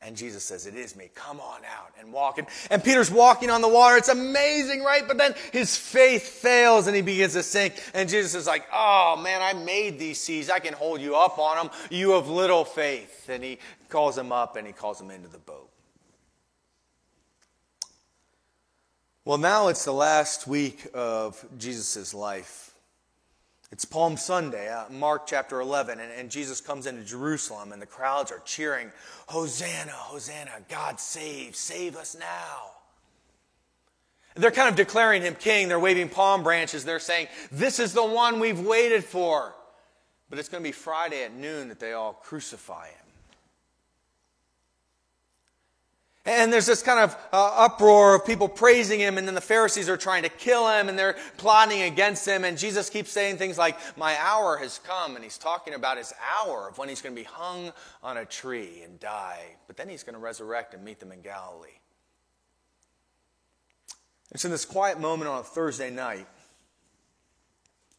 And 0.00 0.16
Jesus 0.16 0.44
says, 0.44 0.66
It 0.66 0.76
is 0.76 0.94
me. 0.94 1.10
Come 1.14 1.40
on 1.40 1.60
out 1.64 1.92
and 1.98 2.12
walk. 2.12 2.38
And, 2.38 2.46
and 2.70 2.82
Peter's 2.82 3.10
walking 3.10 3.50
on 3.50 3.60
the 3.62 3.68
water. 3.68 3.96
It's 3.96 4.08
amazing, 4.08 4.84
right? 4.84 5.02
But 5.06 5.18
then 5.18 5.34
his 5.52 5.76
faith 5.76 6.22
fails 6.22 6.86
and 6.86 6.94
he 6.94 7.02
begins 7.02 7.32
to 7.32 7.42
sink. 7.42 7.74
And 7.94 8.08
Jesus 8.08 8.34
is 8.34 8.46
like, 8.46 8.64
Oh, 8.72 9.20
man, 9.20 9.42
I 9.42 9.54
made 9.54 9.98
these 9.98 10.20
seas. 10.20 10.50
I 10.50 10.60
can 10.60 10.72
hold 10.72 11.00
you 11.00 11.16
up 11.16 11.38
on 11.38 11.56
them. 11.56 11.76
You 11.90 12.12
have 12.12 12.28
little 12.28 12.64
faith. 12.64 13.28
And 13.28 13.42
he 13.42 13.58
calls 13.88 14.16
him 14.16 14.30
up 14.30 14.54
and 14.54 14.66
he 14.66 14.72
calls 14.72 15.00
him 15.00 15.10
into 15.10 15.28
the 15.28 15.38
boat. 15.38 15.68
Well, 19.24 19.38
now 19.38 19.68
it's 19.68 19.84
the 19.84 19.92
last 19.92 20.46
week 20.46 20.86
of 20.94 21.44
Jesus' 21.58 22.14
life. 22.14 22.67
It's 23.70 23.84
Palm 23.84 24.16
Sunday, 24.16 24.72
uh, 24.72 24.84
Mark 24.90 25.26
chapter 25.26 25.60
11, 25.60 26.00
and, 26.00 26.10
and, 26.12 26.30
Jesus 26.30 26.60
comes 26.60 26.86
into 26.86 27.04
Jerusalem, 27.04 27.72
and 27.72 27.82
the 27.82 27.86
crowds 27.86 28.32
are 28.32 28.40
cheering, 28.40 28.90
Hosanna, 29.26 29.92
Hosanna, 29.92 30.52
God 30.70 30.98
save, 30.98 31.54
save 31.54 31.94
us 31.94 32.16
now. 32.18 32.70
They're 34.36 34.50
kind 34.50 34.70
of 34.70 34.76
declaring 34.76 35.22
him 35.22 35.34
king. 35.34 35.68
They're 35.68 35.80
waving 35.80 36.08
palm 36.08 36.42
branches. 36.42 36.84
They're 36.84 37.00
saying, 37.00 37.26
This 37.50 37.78
is 37.78 37.92
the 37.92 38.04
one 38.04 38.40
we've 38.40 38.60
waited 38.60 39.04
for. 39.04 39.54
But 40.30 40.38
it's 40.38 40.48
going 40.48 40.62
to 40.62 40.68
be 40.68 40.72
Friday 40.72 41.24
at 41.24 41.34
noon 41.34 41.68
that 41.68 41.80
they 41.80 41.92
all 41.92 42.12
crucify 42.12 42.86
him. 42.86 43.07
And 46.28 46.52
there's 46.52 46.66
this 46.66 46.82
kind 46.82 47.00
of 47.00 47.16
uh, 47.32 47.64
uproar 47.64 48.14
of 48.14 48.26
people 48.26 48.50
praising 48.50 49.00
him, 49.00 49.16
and 49.16 49.26
then 49.26 49.34
the 49.34 49.40
Pharisees 49.40 49.88
are 49.88 49.96
trying 49.96 50.24
to 50.24 50.28
kill 50.28 50.68
him, 50.68 50.90
and 50.90 50.98
they're 50.98 51.16
plotting 51.38 51.80
against 51.80 52.28
him. 52.28 52.44
And 52.44 52.58
Jesus 52.58 52.90
keeps 52.90 53.10
saying 53.10 53.38
things 53.38 53.56
like, 53.56 53.78
My 53.96 54.14
hour 54.20 54.58
has 54.58 54.78
come. 54.86 55.14
And 55.14 55.24
he's 55.24 55.38
talking 55.38 55.72
about 55.72 55.96
his 55.96 56.12
hour 56.44 56.68
of 56.68 56.76
when 56.76 56.90
he's 56.90 57.00
going 57.00 57.14
to 57.14 57.18
be 57.18 57.26
hung 57.26 57.72
on 58.02 58.18
a 58.18 58.26
tree 58.26 58.82
and 58.84 59.00
die. 59.00 59.56
But 59.66 59.78
then 59.78 59.88
he's 59.88 60.02
going 60.02 60.16
to 60.16 60.20
resurrect 60.20 60.74
and 60.74 60.84
meet 60.84 61.00
them 61.00 61.12
in 61.12 61.22
Galilee. 61.22 61.80
It's 64.30 64.44
in 64.44 64.50
this 64.50 64.66
quiet 64.66 65.00
moment 65.00 65.30
on 65.30 65.40
a 65.40 65.42
Thursday 65.42 65.90
night 65.90 66.26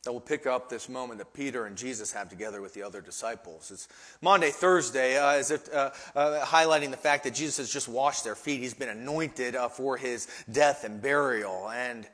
that 0.04 0.12
we'll 0.12 0.22
pick 0.22 0.48
up 0.48 0.70
this 0.70 0.88
moment 0.88 1.18
that 1.18 1.34
Peter 1.34 1.66
and 1.66 1.76
Jesus 1.76 2.14
have 2.14 2.30
together 2.30 2.62
with 2.62 2.74
the 2.74 2.84
other 2.84 3.02
disciples. 3.02 3.70
It's 3.70 3.88
Maundy, 4.22 4.50
Thursday, 4.52 5.18
uh, 5.18 5.32
as 5.32 5.52
if 5.52 5.74
uh, 5.74 5.92
uh, 6.16 6.46
highlighting 6.46 6.92
the 6.92 6.98
fact 6.98 7.26
that 7.26 7.34
Jesus 7.34 7.58
has 7.58 7.70
just 7.70 7.90
washed 7.90 8.24
their 8.24 8.36
feet. 8.36 8.62
He's 8.62 8.74
been 8.74 8.90
anointed 8.90 9.56
uh, 9.56 9.68
for 9.68 9.98
his 9.98 10.28
death 10.50 10.86
and 10.86 11.02
burial, 11.02 11.70
and 11.70 12.08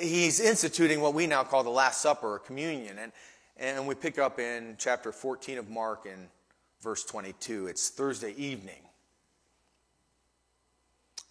he's 0.00 0.40
instituting 0.40 1.00
what 1.00 1.14
we 1.14 1.28
now 1.28 1.44
call 1.44 1.62
the 1.62 1.70
Last 1.70 2.00
Supper 2.00 2.34
or 2.34 2.38
communion. 2.40 2.98
And, 2.98 3.12
and 3.56 3.86
we 3.86 3.94
pick 3.94 4.18
up 4.18 4.40
in 4.40 4.74
chapter 4.76 5.12
14 5.12 5.58
of 5.58 5.70
Mark 5.70 6.06
in 6.06 6.26
verse 6.82 7.04
22. 7.04 7.68
It's 7.68 7.88
Thursday 7.88 8.34
evening. 8.36 8.82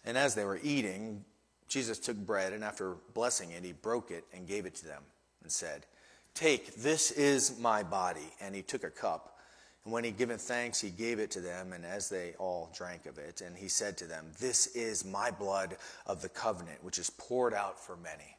And 0.06 0.16
as 0.16 0.34
they 0.34 0.44
were 0.44 0.60
eating, 0.62 1.24
Jesus 1.68 1.98
took 1.98 2.16
bread, 2.16 2.54
and 2.54 2.64
after 2.64 2.94
blessing 3.12 3.50
it, 3.50 3.62
he 3.62 3.72
broke 3.72 4.10
it 4.10 4.24
and 4.32 4.46
gave 4.46 4.64
it 4.64 4.74
to 4.76 4.86
them 4.86 5.02
and 5.46 5.52
said, 5.52 5.86
Take, 6.34 6.74
this 6.74 7.12
is 7.12 7.56
my 7.60 7.84
body. 7.84 8.32
And 8.40 8.52
he 8.52 8.62
took 8.62 8.82
a 8.82 8.90
cup. 8.90 9.38
And 9.84 9.92
when 9.92 10.02
he'd 10.02 10.18
given 10.18 10.38
thanks, 10.38 10.80
he 10.80 10.90
gave 10.90 11.20
it 11.20 11.30
to 11.30 11.40
them, 11.40 11.72
and 11.72 11.86
as 11.86 12.08
they 12.08 12.34
all 12.40 12.68
drank 12.76 13.06
of 13.06 13.18
it, 13.18 13.42
and 13.42 13.56
he 13.56 13.68
said 13.68 13.96
to 13.98 14.06
them, 14.06 14.26
This 14.40 14.66
is 14.74 15.04
my 15.04 15.30
blood 15.30 15.76
of 16.04 16.20
the 16.20 16.28
covenant, 16.28 16.82
which 16.82 16.98
is 16.98 17.10
poured 17.10 17.54
out 17.54 17.78
for 17.78 17.96
many. 17.96 18.36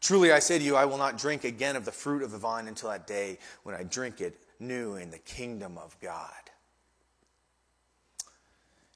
Truly 0.00 0.30
I 0.30 0.38
say 0.38 0.60
to 0.60 0.64
you, 0.64 0.76
I 0.76 0.84
will 0.84 0.96
not 0.96 1.18
drink 1.18 1.42
again 1.42 1.74
of 1.74 1.84
the 1.84 1.90
fruit 1.90 2.22
of 2.22 2.30
the 2.30 2.38
vine 2.38 2.68
until 2.68 2.90
that 2.90 3.08
day 3.08 3.38
when 3.64 3.74
I 3.74 3.82
drink 3.82 4.20
it 4.20 4.38
new 4.60 4.94
in 4.94 5.10
the 5.10 5.18
kingdom 5.18 5.76
of 5.76 5.96
God. 6.00 6.49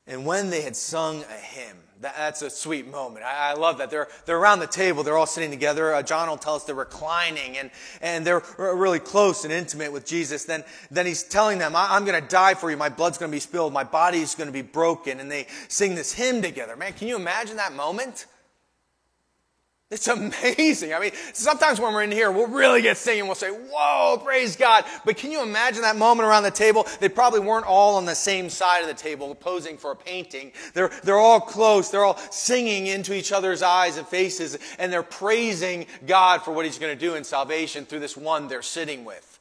And 0.06 0.26
when 0.26 0.50
they 0.50 0.60
had 0.60 0.76
sung 0.76 1.22
a 1.22 1.38
hymn, 1.40 1.78
that, 2.02 2.14
that's 2.16 2.42
a 2.42 2.50
sweet 2.50 2.86
moment. 2.86 3.24
I, 3.24 3.52
I, 3.52 3.54
love 3.54 3.78
that. 3.78 3.88
They're, 3.88 4.08
they're 4.26 4.36
around 4.36 4.58
the 4.58 4.66
table, 4.66 5.02
they're 5.02 5.16
all 5.16 5.26
sitting 5.26 5.50
together. 5.50 5.94
Uh, 5.94 6.02
John 6.02 6.28
will 6.28 6.36
tell 6.36 6.56
us 6.56 6.64
they're 6.64 6.74
reclining 6.74 7.56
and, 7.56 7.70
and 8.02 8.26
they're 8.26 8.42
really 8.58 8.98
close 8.98 9.44
and 9.44 9.52
intimate 9.52 9.92
with 9.92 10.04
Jesus. 10.04 10.44
Then, 10.44 10.62
then 10.90 11.06
he's 11.06 11.22
telling 11.22 11.58
them, 11.58 11.74
I, 11.74 11.96
am 11.96 12.04
going 12.04 12.20
to 12.20 12.28
die 12.28 12.52
for 12.52 12.70
you. 12.70 12.76
My 12.76 12.90
blood's 12.90 13.16
going 13.16 13.30
to 13.30 13.34
be 13.34 13.40
spilled. 13.40 13.72
My 13.72 13.84
body's 13.84 14.34
going 14.34 14.48
to 14.48 14.52
be 14.52 14.62
broken. 14.62 15.20
And 15.20 15.30
they 15.30 15.46
sing 15.68 15.94
this 15.94 16.12
hymn 16.12 16.42
together. 16.42 16.76
Man, 16.76 16.92
can 16.92 17.08
you 17.08 17.16
imagine 17.16 17.56
that 17.56 17.72
moment? 17.72 18.26
It's 19.94 20.08
amazing. 20.08 20.92
I 20.92 20.98
mean, 20.98 21.12
sometimes 21.32 21.80
when 21.80 21.94
we're 21.94 22.02
in 22.02 22.10
here, 22.10 22.32
we'll 22.32 22.48
really 22.48 22.82
get 22.82 22.96
singing. 22.96 23.26
We'll 23.26 23.36
say, 23.36 23.50
whoa, 23.50 24.20
praise 24.24 24.56
God. 24.56 24.84
But 25.04 25.16
can 25.16 25.30
you 25.30 25.40
imagine 25.40 25.82
that 25.82 25.94
moment 25.94 26.28
around 26.28 26.42
the 26.42 26.50
table? 26.50 26.84
They 26.98 27.08
probably 27.08 27.38
weren't 27.38 27.64
all 27.64 27.94
on 27.94 28.04
the 28.04 28.16
same 28.16 28.50
side 28.50 28.80
of 28.80 28.88
the 28.88 28.94
table 28.94 29.32
posing 29.36 29.78
for 29.78 29.92
a 29.92 29.96
painting. 29.96 30.50
They're, 30.72 30.90
they're 31.04 31.20
all 31.20 31.40
close. 31.40 31.90
They're 31.90 32.04
all 32.04 32.18
singing 32.32 32.88
into 32.88 33.14
each 33.14 33.30
other's 33.30 33.62
eyes 33.62 33.96
and 33.96 34.04
faces, 34.04 34.58
and 34.80 34.92
they're 34.92 35.04
praising 35.04 35.86
God 36.04 36.42
for 36.42 36.50
what 36.50 36.64
He's 36.64 36.80
going 36.80 36.92
to 36.92 37.00
do 37.00 37.14
in 37.14 37.22
salvation 37.22 37.84
through 37.84 38.00
this 38.00 38.16
one 38.16 38.48
they're 38.48 38.62
sitting 38.62 39.04
with. 39.04 39.33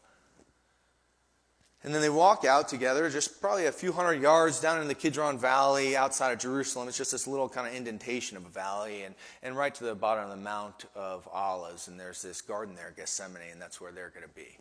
And 1.84 1.94
then 1.94 2.02
they 2.02 2.10
walk 2.10 2.46
out 2.46 2.70
together, 2.70 3.10
just 3.10 3.42
probably 3.42 3.66
a 3.66 3.72
few 3.72 3.92
hundred 3.92 4.22
yards 4.22 4.62
down 4.62 4.82
in 4.82 4.88
the 4.88 4.96
Kidron 4.96 5.38
Valley 5.38 5.98
outside 5.98 6.32
of 6.32 6.40
Jerusalem. 6.40 6.88
It's 6.88 6.98
just 6.98 7.12
this 7.12 7.28
little 7.28 7.50
kind 7.50 7.68
of 7.68 7.74
indentation 7.74 8.38
of 8.38 8.46
a 8.46 8.50
valley, 8.50 9.04
and, 9.04 9.14
and 9.42 9.58
right 9.58 9.76
to 9.76 9.84
the 9.84 9.94
bottom 9.94 10.24
of 10.24 10.30
the 10.30 10.38
Mount 10.38 10.86
of 10.96 11.28
Olives. 11.32 11.90
And 11.90 12.00
there's 12.00 12.22
this 12.22 12.42
garden 12.42 12.76
there, 12.76 12.94
Gethsemane, 12.96 13.52
and 13.52 13.62
that's 13.62 13.82
where 13.82 13.92
they're 13.92 14.12
going 14.12 14.28
to 14.28 14.34
be. 14.34 14.58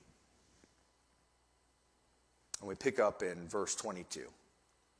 And 2.58 2.68
we 2.68 2.74
pick 2.74 2.98
up 2.98 3.22
in 3.22 3.46
verse 3.46 3.76
22. 3.76 4.22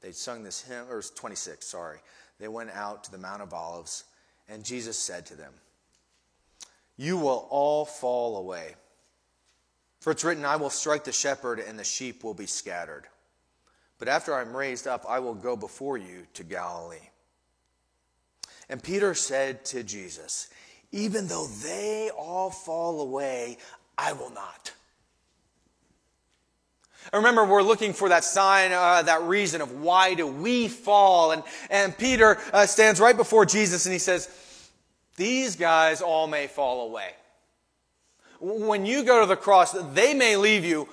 They 0.01 0.13
sung 0.13 0.45
this 0.45 0.63
hymn, 0.63 0.85
or 0.89 1.03
26, 1.03 1.67
sorry. 1.67 1.99
They 2.39 2.49
went 2.49 2.71
out 2.71 3.03
to 3.05 3.11
the 3.11 3.19
Mount 3.19 3.43
of 3.43 3.53
Olives, 3.53 4.05
and 4.49 4.65
Jesus 4.65 4.97
said 4.97 5.27
to 5.27 5.35
them, 5.35 5.53
You 6.97 7.17
will 7.17 7.49
all 7.51 7.85
fall 7.85 8.37
away. 8.37 8.77
For 10.03 10.11
it's 10.11 10.25
written, 10.25 10.45
I 10.45 10.57
will 10.57 10.69
strike 10.69 11.05
the 11.05 11.13
shepherd, 11.13 11.61
and 11.61 11.79
the 11.79 11.85
sheep 11.85 12.25
will 12.25 12.35
be 12.35 12.47
scattered. 12.47 13.05
But 14.01 14.09
after 14.09 14.35
I'm 14.35 14.57
raised 14.57 14.89
up, 14.89 15.07
I 15.09 15.21
will 15.21 15.37
go 15.37 15.55
before 15.55 15.97
you 15.97 16.27
to 16.35 16.43
Galilee. 16.43 17.09
And 18.69 18.83
Peter 18.83 19.15
said 19.15 19.65
to 19.67 19.85
Jesus, 19.85 20.49
Even 20.91 21.29
though 21.29 21.47
they 21.47 22.11
all 22.19 22.51
fall 22.51 23.01
away, 23.01 23.59
I 23.97 24.13
will 24.15 24.31
not. 24.31 24.73
Remember, 27.13 27.45
we're 27.45 27.63
looking 27.63 27.93
for 27.93 28.09
that 28.09 28.25
sign, 28.25 28.73
uh, 28.73 29.03
that 29.03 29.23
reason 29.23 29.61
of 29.61 29.71
why 29.71 30.15
do 30.15 30.27
we 30.27 30.67
fall. 30.67 31.31
And, 31.31 31.45
and 31.71 31.97
Peter 31.97 32.39
uh, 32.53 32.67
stands 32.67 32.99
right 32.99 33.17
before 33.17 33.47
Jesus 33.47 33.87
and 33.87 33.93
he 33.93 34.01
says, 34.01 34.29
These 35.15 35.55
guys 35.55 36.03
all 36.03 36.27
may 36.27 36.49
fall 36.49 36.89
away 36.89 37.13
when 38.43 38.85
you 38.85 39.05
go 39.05 39.21
to 39.21 39.27
the 39.27 39.37
cross, 39.37 39.73
they 39.95 40.15
may 40.15 40.37
leave 40.37 40.65
you. 40.65 40.89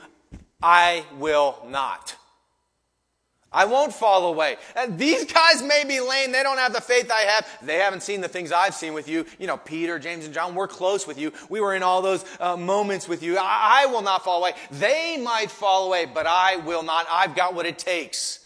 I 0.62 1.04
will 1.18 1.58
not. 1.68 2.16
I 3.52 3.66
won't 3.66 3.94
fall 3.94 4.32
away. 4.32 4.58
These 4.90 5.26
guys 5.32 5.64
may 5.64 5.84
be 5.84 6.00
lame. 6.00 6.32
They 6.32 6.44
don't 6.44 6.60
have 6.60 6.72
the 6.74 6.82
faith 6.82 7.10
I 7.12 7.22
have. 7.22 7.48
They 7.64 7.78
haven't 7.78 8.04
seen 8.04 8.22
the 8.22 8.28
things 8.28 8.52
I've 8.52 8.76
seen 8.76 8.94
with 8.94 9.08
you. 9.08 9.26
You 9.40 9.48
know, 9.48 9.58
Peter, 9.58 9.98
James, 9.98 10.26
and 10.26 10.34
John, 10.34 10.54
we're 10.54 10.68
close 10.68 11.08
with 11.08 11.18
you. 11.18 11.34
We 11.50 11.60
were 11.60 11.74
in 11.74 11.82
all 11.82 12.04
those 12.04 12.24
uh, 12.40 12.56
moments 12.56 13.08
with 13.08 13.24
you. 13.24 13.38
I, 13.40 13.84
I 13.84 13.86
will 13.88 14.04
not 14.04 14.24
fall 14.24 14.40
away. 14.40 14.54
They 14.70 15.18
might 15.18 15.50
fall 15.50 15.88
away, 15.88 16.06
but 16.06 16.28
I 16.28 16.58
will 16.58 16.84
not. 16.84 17.08
I've 17.10 17.36
got 17.36 17.56
what 17.56 17.66
it 17.66 17.80
takes. 17.80 18.39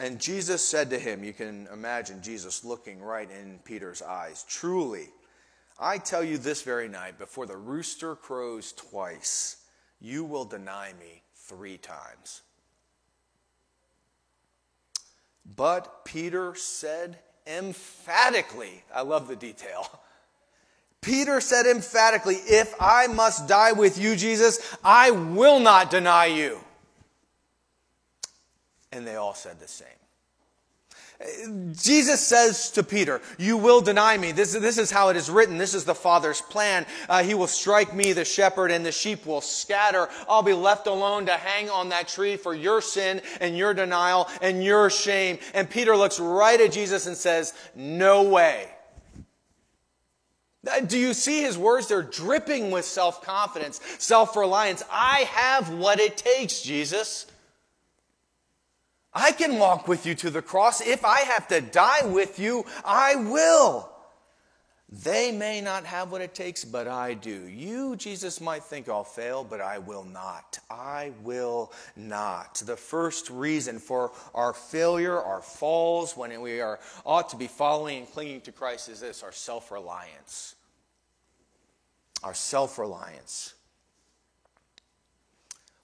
And 0.00 0.18
Jesus 0.18 0.66
said 0.66 0.88
to 0.90 0.98
him, 0.98 1.22
you 1.22 1.34
can 1.34 1.68
imagine 1.70 2.22
Jesus 2.22 2.64
looking 2.64 3.02
right 3.02 3.30
in 3.30 3.60
Peter's 3.64 4.00
eyes, 4.00 4.46
Truly, 4.48 5.08
I 5.78 5.98
tell 5.98 6.24
you 6.24 6.38
this 6.38 6.62
very 6.62 6.88
night, 6.88 7.18
before 7.18 7.44
the 7.44 7.56
rooster 7.56 8.16
crows 8.16 8.72
twice, 8.72 9.58
you 10.00 10.24
will 10.24 10.46
deny 10.46 10.94
me 10.98 11.22
three 11.34 11.76
times. 11.76 12.40
But 15.54 16.06
Peter 16.06 16.54
said 16.54 17.18
emphatically, 17.46 18.82
I 18.94 19.02
love 19.02 19.28
the 19.28 19.36
detail. 19.36 20.00
Peter 21.02 21.42
said 21.42 21.66
emphatically, 21.66 22.36
If 22.36 22.74
I 22.80 23.06
must 23.06 23.48
die 23.48 23.72
with 23.72 23.98
you, 23.98 24.16
Jesus, 24.16 24.76
I 24.82 25.10
will 25.10 25.60
not 25.60 25.90
deny 25.90 26.26
you. 26.26 26.60
And 28.92 29.06
they 29.06 29.16
all 29.16 29.34
said 29.34 29.60
the 29.60 29.68
same. 29.68 29.88
Jesus 31.72 32.26
says 32.26 32.70
to 32.70 32.82
Peter, 32.82 33.20
You 33.36 33.58
will 33.58 33.82
deny 33.82 34.16
me. 34.16 34.32
This, 34.32 34.54
this 34.54 34.78
is 34.78 34.90
how 34.90 35.10
it 35.10 35.16
is 35.16 35.28
written. 35.28 35.58
This 35.58 35.74
is 35.74 35.84
the 35.84 35.94
Father's 35.94 36.40
plan. 36.40 36.86
Uh, 37.10 37.22
he 37.22 37.34
will 37.34 37.46
strike 37.46 37.94
me, 37.94 38.14
the 38.14 38.24
shepherd, 38.24 38.70
and 38.70 38.86
the 38.86 38.92
sheep 38.92 39.26
will 39.26 39.42
scatter. 39.42 40.08
I'll 40.28 40.42
be 40.42 40.54
left 40.54 40.86
alone 40.86 41.26
to 41.26 41.32
hang 41.32 41.68
on 41.68 41.90
that 41.90 42.08
tree 42.08 42.36
for 42.36 42.54
your 42.54 42.80
sin 42.80 43.20
and 43.40 43.56
your 43.56 43.74
denial 43.74 44.28
and 44.40 44.64
your 44.64 44.88
shame. 44.88 45.38
And 45.52 45.68
Peter 45.68 45.94
looks 45.94 46.18
right 46.18 46.58
at 46.58 46.72
Jesus 46.72 47.06
and 47.06 47.16
says, 47.16 47.52
No 47.74 48.22
way. 48.22 48.68
Uh, 50.70 50.80
do 50.80 50.98
you 50.98 51.12
see 51.12 51.42
his 51.42 51.58
words? 51.58 51.88
They're 51.88 52.02
dripping 52.02 52.70
with 52.70 52.86
self 52.86 53.22
confidence, 53.22 53.78
self 53.98 54.36
reliance. 54.36 54.82
I 54.90 55.20
have 55.30 55.70
what 55.70 56.00
it 56.00 56.16
takes, 56.16 56.62
Jesus. 56.62 57.26
I 59.12 59.32
can 59.32 59.58
walk 59.58 59.88
with 59.88 60.06
you 60.06 60.14
to 60.16 60.30
the 60.30 60.42
cross. 60.42 60.80
If 60.80 61.04
I 61.04 61.20
have 61.20 61.48
to 61.48 61.60
die 61.60 62.06
with 62.06 62.38
you, 62.38 62.64
I 62.84 63.16
will. 63.16 63.90
They 64.92 65.30
may 65.30 65.60
not 65.60 65.84
have 65.84 66.10
what 66.10 66.20
it 66.20 66.34
takes, 66.34 66.64
but 66.64 66.88
I 66.88 67.14
do. 67.14 67.46
You, 67.46 67.94
Jesus, 67.94 68.40
might 68.40 68.64
think 68.64 68.88
I'll 68.88 69.04
fail, 69.04 69.44
but 69.44 69.60
I 69.60 69.78
will 69.78 70.02
not. 70.02 70.58
I 70.68 71.12
will 71.22 71.72
not. 71.94 72.56
The 72.66 72.76
first 72.76 73.30
reason 73.30 73.78
for 73.78 74.10
our 74.34 74.52
failure, 74.52 75.16
our 75.16 75.42
falls, 75.42 76.16
when 76.16 76.40
we 76.40 76.60
are 76.60 76.80
ought 77.04 77.28
to 77.30 77.36
be 77.36 77.46
following 77.46 77.98
and 77.98 78.10
clinging 78.10 78.40
to 78.42 78.52
Christ 78.52 78.88
is 78.88 79.00
this 79.00 79.22
our 79.22 79.32
self 79.32 79.70
reliance. 79.70 80.56
Our 82.24 82.34
self 82.34 82.76
reliance 82.76 83.54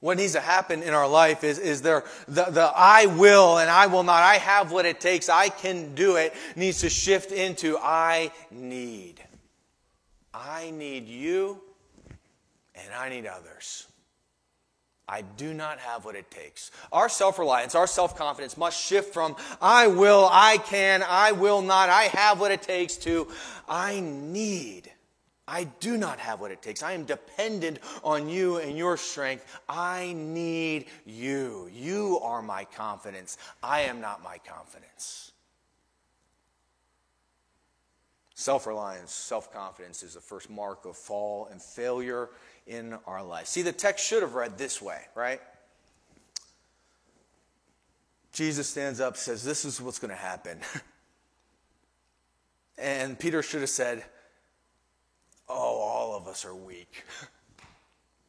what 0.07 0.19
needs 0.19 0.35
to 0.35 0.41
happen 0.41 0.85
in 0.85 0.95
our 0.95 1.09
life 1.09 1.43
is, 1.43 1.59
is 1.59 1.83
there 1.83 2.05
the, 2.29 2.45
the 2.45 2.73
I 2.77 3.07
will 3.07 3.59
and 3.59 3.69
I 3.69 3.89
will 3.89 4.05
not. 4.05 4.23
I 4.23 4.37
have 4.37 4.71
what 4.71 4.87
it 4.87 5.01
takes. 5.01 5.29
I 5.29 5.49
can 5.49 5.97
do 5.97 6.15
it 6.15 6.33
needs 6.55 6.81
to 6.83 6.89
shift 6.89 7.33
into 7.33 7.77
I 7.77 8.31
need. 8.53 9.21
I 10.33 10.71
need 10.71 11.09
you 11.09 11.61
and 12.77 12.95
I 12.95 13.09
need 13.09 13.27
others. 13.27 13.89
I 15.09 15.23
do 15.23 15.53
not 15.53 15.81
have 15.81 16.05
what 16.05 16.15
it 16.15 16.31
takes. 16.31 16.71
Our 16.93 17.09
self 17.09 17.37
reliance, 17.41 17.75
our 17.75 17.89
self 17.89 18.17
confidence 18.17 18.57
must 18.57 18.81
shift 18.81 19.13
from 19.13 19.35
I 19.61 19.89
will, 19.89 20.29
I 20.31 20.59
can, 20.59 21.03
I 21.05 21.33
will 21.33 21.63
not, 21.63 21.89
I 21.89 22.05
have 22.05 22.39
what 22.39 22.53
it 22.53 22.63
takes 22.63 22.97
to 22.99 23.27
I 23.69 23.99
need. 23.99 24.89
I 25.49 25.65
do 25.65 25.97
not 25.97 26.19
have 26.19 26.41
what 26.41 26.51
it 26.51 26.61
takes. 26.61 26.83
I 26.83 26.93
am 26.93 27.05
dependent 27.05 27.79
on 28.03 28.29
you 28.29 28.57
and 28.57 28.77
your 28.77 28.97
strength. 28.97 29.61
I 29.69 30.13
need 30.17 30.87
you. 31.05 31.71
You 31.73 32.19
are 32.23 32.43
my 32.43 32.65
confidence. 32.65 33.39
I 33.63 33.83
am 33.83 34.01
not 34.01 34.25
my 34.25 34.39
confidence. 34.39 35.31
Self 38.35 38.67
reliance, 38.67 39.13
self 39.13 39.53
confidence 39.53 40.03
is 40.03 40.15
the 40.15 40.21
first 40.21 40.51
mark 40.51 40.85
of 40.85 40.97
fall 40.97 41.49
and 41.51 41.63
failure 41.63 42.29
in 42.67 42.99
our 43.07 43.23
life. 43.23 43.47
See, 43.47 43.63
the 43.63 43.73
text 43.73 44.05
should 44.05 44.23
have 44.23 44.35
read 44.35 44.59
this 44.59 44.83
way, 44.83 45.01
right? 45.15 45.41
Jesus 48.33 48.69
stands 48.69 49.01
up, 49.01 49.17
says, 49.17 49.43
This 49.43 49.65
is 49.65 49.81
what's 49.81 49.99
going 49.99 50.11
to 50.11 50.17
happen. 50.17 50.59
and 52.79 53.19
Peter 53.19 53.43
should 53.43 53.63
have 53.63 53.71
said, 53.71 54.05
Oh, 55.49 55.55
all 55.55 56.17
of 56.17 56.27
us 56.27 56.45
are 56.45 56.55
weak. 56.55 57.05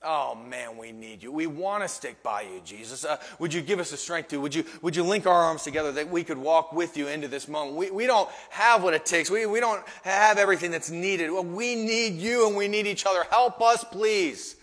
Oh 0.03 0.36
man, 0.36 0.77
we 0.77 0.91
need 0.91 1.24
you. 1.24 1.31
We 1.31 1.47
want 1.47 1.83
to 1.83 1.89
stick 1.89 2.21
by 2.21 2.41
you, 2.41 2.62
Jesus. 2.63 3.03
Uh, 3.03 3.17
would 3.39 3.51
you 3.51 3.62
give 3.62 3.79
us 3.79 3.89
the 3.89 3.97
strength 3.97 4.29
to? 4.29 4.39
Would 4.39 4.53
you, 4.53 4.63
would 4.83 4.95
you 4.95 5.03
link 5.03 5.25
our 5.25 5.33
arms 5.33 5.63
together 5.63 5.91
that 5.93 6.09
we 6.09 6.24
could 6.24 6.38
walk 6.38 6.71
with 6.71 6.95
you 6.95 7.07
into 7.07 7.27
this 7.27 7.47
moment? 7.47 7.75
We, 7.75 7.89
we 7.89 8.05
don't 8.05 8.29
have 8.51 8.83
what 8.83 8.93
it 8.93 9.05
takes. 9.05 9.31
We, 9.31 9.47
we 9.47 9.59
don't 9.59 9.83
have 10.03 10.38
everything 10.38 10.69
that's 10.69 10.91
needed. 10.91 11.31
Well, 11.31 11.43
we 11.43 11.74
need 11.74 12.13
you 12.13 12.47
and 12.47 12.55
we 12.55 12.67
need 12.67 12.86
each 12.86 13.07
other. 13.07 13.24
Help 13.31 13.59
us, 13.59 13.83
please. 13.83 14.55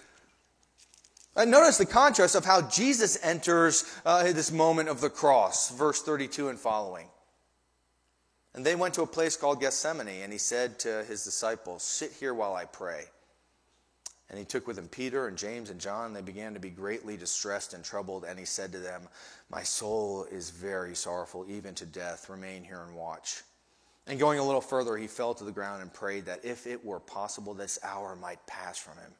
And 1.37 1.51
notice 1.51 1.79
the 1.79 1.87
contrast 1.87 2.37
of 2.37 2.45
how 2.45 2.63
Jesus 2.63 3.19
enters 3.23 3.85
uh, 4.07 4.23
this 4.33 4.53
moment 4.53 4.89
of 4.89 5.01
the 5.01 5.11
cross, 5.11 5.71
verse 5.71 6.01
32 6.01 6.49
and 6.49 6.59
following. 6.59 7.09
And 8.55 8.65
they 8.65 8.77
went 8.77 8.95
to 8.95 9.03
a 9.03 9.07
place 9.07 9.37
called 9.37 9.61
Gethsemane, 9.61 10.23
and 10.23 10.33
he 10.33 10.39
said 10.39 10.79
to 10.81 11.05
his 11.05 11.25
disciples, 11.25 11.83
Sit 11.83 12.13
here 12.13 12.33
while 12.33 12.55
I 12.55 12.65
pray. 12.65 13.05
And 14.31 14.39
he 14.39 14.45
took 14.45 14.67
with 14.67 14.79
him 14.79 14.89
Peter 14.89 15.27
and 15.27 15.37
James 15.37 15.71
and 15.71 15.81
John. 15.81 16.07
and 16.07 16.17
They 16.17 16.23
began 16.23 16.55
to 16.55 16.61
be 16.61 16.71
greatly 16.71 17.17
distressed 17.17 17.75
and 17.75 17.85
troubled, 17.85 18.25
and 18.25 18.39
he 18.39 18.45
said 18.45 18.73
to 18.73 18.79
them, 18.79 19.03
My 19.51 19.63
soul 19.63 20.25
is 20.31 20.51
very 20.51 20.95
sorrowful, 20.95 21.45
even 21.49 21.75
to 21.75 21.87
death. 21.87 22.31
Remain 22.31 22.63
here 22.65 22.83
and 22.87 22.97
watch. 22.97 23.43
And 24.07 24.19
going 24.19 24.39
a 24.39 24.45
little 24.45 24.61
further, 24.61 24.97
he 24.97 25.07
fell 25.07 25.35
to 25.35 25.45
the 25.45 25.53
ground 25.53 25.83
and 25.83 25.93
prayed 25.93 26.27
that 26.27 26.45
if 26.45 26.67
it 26.67 26.85
were 26.85 27.01
possible, 27.01 27.55
this 27.55 27.79
hour 27.83 28.15
might 28.17 28.47
pass 28.47 28.79
from 28.79 28.99
him. 28.99 29.13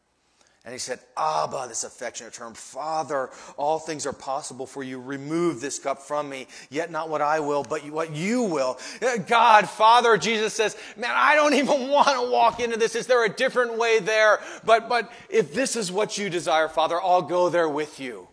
And 0.65 0.73
he 0.73 0.79
said, 0.79 0.99
Abba, 1.15 1.67
this 1.69 1.85
affectionate 1.85 2.33
term, 2.33 2.55
Father, 2.55 3.29
all 3.59 3.79
things 3.79 4.07
are 4.07 4.15
possible 4.15 4.67
for 4.67 4.83
you. 4.83 4.99
Remove 4.99 5.61
this 5.61 5.79
cup 5.79 6.01
from 6.01 6.31
me, 6.31 6.47
yet 6.71 6.91
not 6.91 7.11
what 7.11 7.21
I 7.21 7.41
will, 7.41 7.63
but 7.63 7.85
what 7.91 8.17
you 8.17 8.45
will. 8.45 8.79
Uh, 9.03 9.19
God, 9.19 9.69
Father, 9.69 10.17
Jesus 10.17 10.55
says, 10.55 10.75
man, 10.97 11.13
I 11.15 11.35
don't 11.35 11.53
even 11.63 11.91
want 11.91 12.09
to 12.09 12.31
walk 12.31 12.61
into 12.61 12.79
this. 12.79 12.95
Is 12.95 13.07
there 13.07 13.27
a 13.27 13.29
different 13.29 13.77
way 13.77 13.99
there? 13.99 14.41
But, 14.65 14.89
but 14.89 15.13
if 15.29 15.53
this 15.53 15.77
is 15.77 15.93
what 15.93 16.17
you 16.17 16.31
desire, 16.31 16.69
Father, 16.69 16.99
I'll 16.99 17.23
go 17.23 17.51
there 17.51 17.69
with 17.69 18.01
you. 18.01 18.29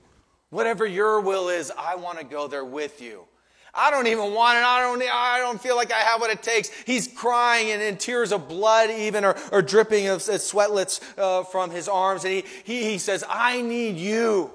Whatever 0.51 0.85
your 0.85 1.19
will 1.19 1.49
is, 1.49 1.69
I 1.77 1.95
want 1.95 2.19
to 2.19 2.25
go 2.25 2.47
there 2.47 2.65
with 2.65 3.01
you. 3.01 3.25
I 3.73 3.89
don't 3.89 4.07
even 4.07 4.33
want 4.33 4.57
it. 4.57 4.63
I 4.63 4.81
don't, 4.81 5.01
I 5.01 5.39
don't 5.39 5.61
feel 5.61 5.75
like 5.75 5.91
I 5.93 5.99
have 5.99 6.19
what 6.19 6.29
it 6.29 6.43
takes. 6.43 6.69
He's 6.85 7.07
crying 7.07 7.71
and 7.71 7.81
in 7.81 7.97
tears 7.97 8.31
of 8.33 8.49
blood 8.49 8.89
even 8.89 9.23
or, 9.23 9.37
or 9.51 9.61
dripping 9.61 10.07
of 10.07 10.19
sweatlets 10.19 10.99
uh, 11.17 11.43
from 11.43 11.71
his 11.71 11.87
arms. 11.87 12.25
And 12.25 12.33
he, 12.33 12.43
he, 12.63 12.83
he 12.83 12.97
says, 12.97 13.23
I 13.29 13.61
need 13.61 13.95
you. 13.95 14.51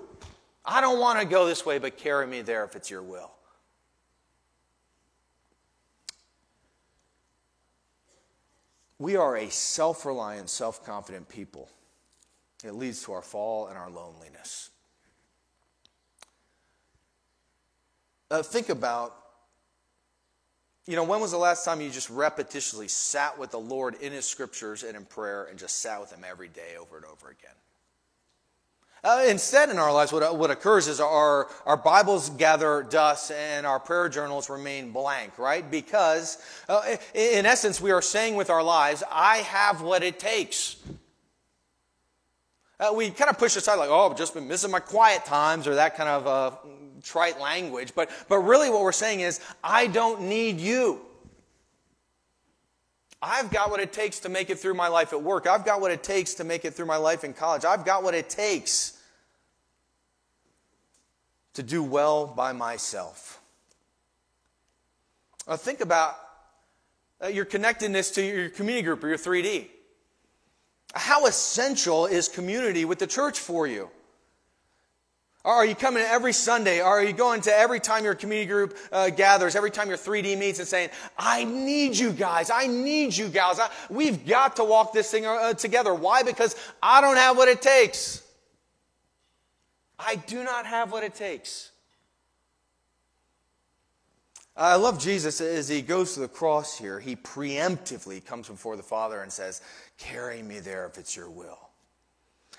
I 0.64 0.80
don't 0.80 0.98
want 0.98 1.20
to 1.20 1.24
go 1.24 1.46
this 1.46 1.64
way, 1.64 1.78
but 1.78 1.96
carry 1.96 2.26
me 2.26 2.42
there 2.42 2.64
if 2.64 2.76
it's 2.76 2.90
your 2.90 3.02
will. 3.02 3.30
We 8.98 9.16
are 9.16 9.36
a 9.36 9.50
self 9.50 10.04
reliant, 10.04 10.50
self 10.50 10.84
confident 10.84 11.28
people. 11.28 11.68
It 12.64 12.72
leads 12.72 13.02
to 13.04 13.12
our 13.12 13.22
fall 13.22 13.68
and 13.68 13.76
our 13.76 13.90
loneliness. 13.90 14.70
Uh, 18.30 18.42
think 18.42 18.68
about, 18.68 19.14
you 20.86 20.96
know, 20.96 21.04
when 21.04 21.20
was 21.20 21.30
the 21.30 21.38
last 21.38 21.64
time 21.64 21.80
you 21.80 21.90
just 21.90 22.10
repetitiously 22.10 22.90
sat 22.90 23.38
with 23.38 23.50
the 23.50 23.58
Lord 23.58 23.94
in 24.00 24.12
His 24.12 24.26
scriptures 24.26 24.82
and 24.82 24.96
in 24.96 25.04
prayer 25.04 25.44
and 25.44 25.58
just 25.58 25.80
sat 25.80 26.00
with 26.00 26.12
Him 26.12 26.24
every 26.28 26.48
day 26.48 26.76
over 26.80 26.96
and 26.96 27.04
over 27.06 27.28
again? 27.28 27.54
Uh, 29.04 29.24
instead, 29.28 29.68
in 29.68 29.78
our 29.78 29.92
lives, 29.92 30.12
what, 30.12 30.36
what 30.36 30.50
occurs 30.50 30.88
is 30.88 30.98
our, 30.98 31.46
our 31.64 31.76
Bibles 31.76 32.30
gather 32.30 32.82
dust 32.82 33.30
and 33.30 33.64
our 33.64 33.78
prayer 33.78 34.08
journals 34.08 34.50
remain 34.50 34.90
blank, 34.90 35.38
right? 35.38 35.70
Because, 35.70 36.42
uh, 36.68 36.96
in 37.14 37.46
essence, 37.46 37.80
we 37.80 37.92
are 37.92 38.02
saying 38.02 38.34
with 38.34 38.50
our 38.50 38.64
lives, 38.64 39.04
I 39.08 39.38
have 39.38 39.82
what 39.82 40.02
it 40.02 40.18
takes. 40.18 40.76
Uh, 42.78 42.92
we 42.94 43.10
kind 43.10 43.30
of 43.30 43.38
push 43.38 43.56
aside, 43.56 43.76
like, 43.76 43.88
oh, 43.88 44.10
I've 44.10 44.18
just 44.18 44.34
been 44.34 44.46
missing 44.46 44.70
my 44.70 44.80
quiet 44.80 45.24
times, 45.24 45.66
or 45.66 45.76
that 45.76 45.96
kind 45.96 46.08
of 46.08 46.26
uh, 46.26 46.50
trite 47.02 47.40
language. 47.40 47.94
But, 47.94 48.10
but 48.28 48.38
really, 48.38 48.68
what 48.68 48.82
we're 48.82 48.92
saying 48.92 49.20
is, 49.20 49.40
I 49.64 49.86
don't 49.86 50.22
need 50.22 50.60
you. 50.60 51.00
I've 53.22 53.50
got 53.50 53.70
what 53.70 53.80
it 53.80 53.92
takes 53.92 54.20
to 54.20 54.28
make 54.28 54.50
it 54.50 54.58
through 54.58 54.74
my 54.74 54.88
life 54.88 55.12
at 55.12 55.22
work. 55.22 55.46
I've 55.46 55.64
got 55.64 55.80
what 55.80 55.90
it 55.90 56.02
takes 56.02 56.34
to 56.34 56.44
make 56.44 56.64
it 56.64 56.74
through 56.74 56.86
my 56.86 56.98
life 56.98 57.24
in 57.24 57.32
college. 57.32 57.64
I've 57.64 57.84
got 57.84 58.02
what 58.02 58.14
it 58.14 58.28
takes 58.28 59.00
to 61.54 61.62
do 61.62 61.82
well 61.82 62.26
by 62.26 62.52
myself. 62.52 63.40
Now, 65.48 65.56
think 65.56 65.80
about 65.80 66.14
uh, 67.22 67.28
your 67.28 67.46
connectedness 67.46 68.10
to 68.12 68.22
your 68.22 68.50
community 68.50 68.84
group 68.84 69.02
or 69.02 69.08
your 69.08 69.16
3D. 69.16 69.68
How 70.96 71.26
essential 71.26 72.06
is 72.06 72.26
community 72.28 72.84
with 72.86 72.98
the 72.98 73.06
church 73.06 73.38
for 73.38 73.66
you? 73.66 73.90
Are 75.44 75.64
you 75.64 75.76
coming 75.76 76.02
every 76.02 76.32
Sunday? 76.32 76.80
Are 76.80 77.04
you 77.04 77.12
going 77.12 77.42
to 77.42 77.56
every 77.56 77.78
time 77.78 78.02
your 78.02 78.16
community 78.16 78.48
group 78.50 78.76
uh, 78.90 79.10
gathers, 79.10 79.54
every 79.54 79.70
time 79.70 79.88
your 79.88 79.98
3D 79.98 80.36
meets 80.36 80.58
and 80.58 80.66
saying, 80.66 80.90
I 81.16 81.44
need 81.44 81.96
you 81.96 82.10
guys. 82.10 82.50
I 82.50 82.66
need 82.66 83.16
you 83.16 83.28
gals. 83.28 83.60
I, 83.60 83.70
we've 83.88 84.26
got 84.26 84.56
to 84.56 84.64
walk 84.64 84.92
this 84.92 85.08
thing 85.10 85.24
uh, 85.24 85.54
together. 85.54 85.94
Why? 85.94 86.24
Because 86.24 86.56
I 86.82 87.00
don't 87.00 87.16
have 87.16 87.36
what 87.36 87.46
it 87.46 87.62
takes. 87.62 88.24
I 89.98 90.16
do 90.16 90.42
not 90.42 90.66
have 90.66 90.90
what 90.90 91.04
it 91.04 91.14
takes. 91.14 91.70
I 94.56 94.76
love 94.76 94.98
Jesus 94.98 95.40
as 95.42 95.68
he 95.68 95.82
goes 95.82 96.14
to 96.14 96.20
the 96.20 96.28
cross 96.28 96.78
here. 96.78 96.98
He 96.98 97.14
preemptively 97.14 98.24
comes 98.24 98.48
before 98.48 98.76
the 98.76 98.82
Father 98.82 99.20
and 99.20 99.30
says, 99.30 99.60
Carry 99.98 100.42
me 100.42 100.60
there 100.60 100.86
if 100.86 100.98
it's 100.98 101.16
your 101.16 101.30
will. 101.30 101.58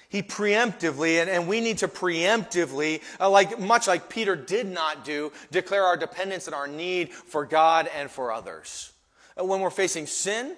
He 0.09 0.23
preemptively, 0.23 1.21
and, 1.21 1.29
and 1.29 1.47
we 1.47 1.59
need 1.59 1.79
to 1.79 1.87
preemptively, 1.87 3.01
uh, 3.19 3.29
like 3.29 3.59
much 3.59 3.87
like 3.87 4.09
Peter 4.09 4.35
did 4.35 4.65
not 4.65 5.03
do, 5.03 5.31
declare 5.51 5.83
our 5.83 5.97
dependence 5.97 6.47
and 6.47 6.55
our 6.55 6.67
need 6.67 7.11
for 7.11 7.45
God 7.45 7.89
and 7.93 8.09
for 8.09 8.31
others. 8.31 8.93
Uh, 9.39 9.43
when 9.43 9.59
we're 9.59 9.69
facing 9.69 10.07
sin 10.07 10.55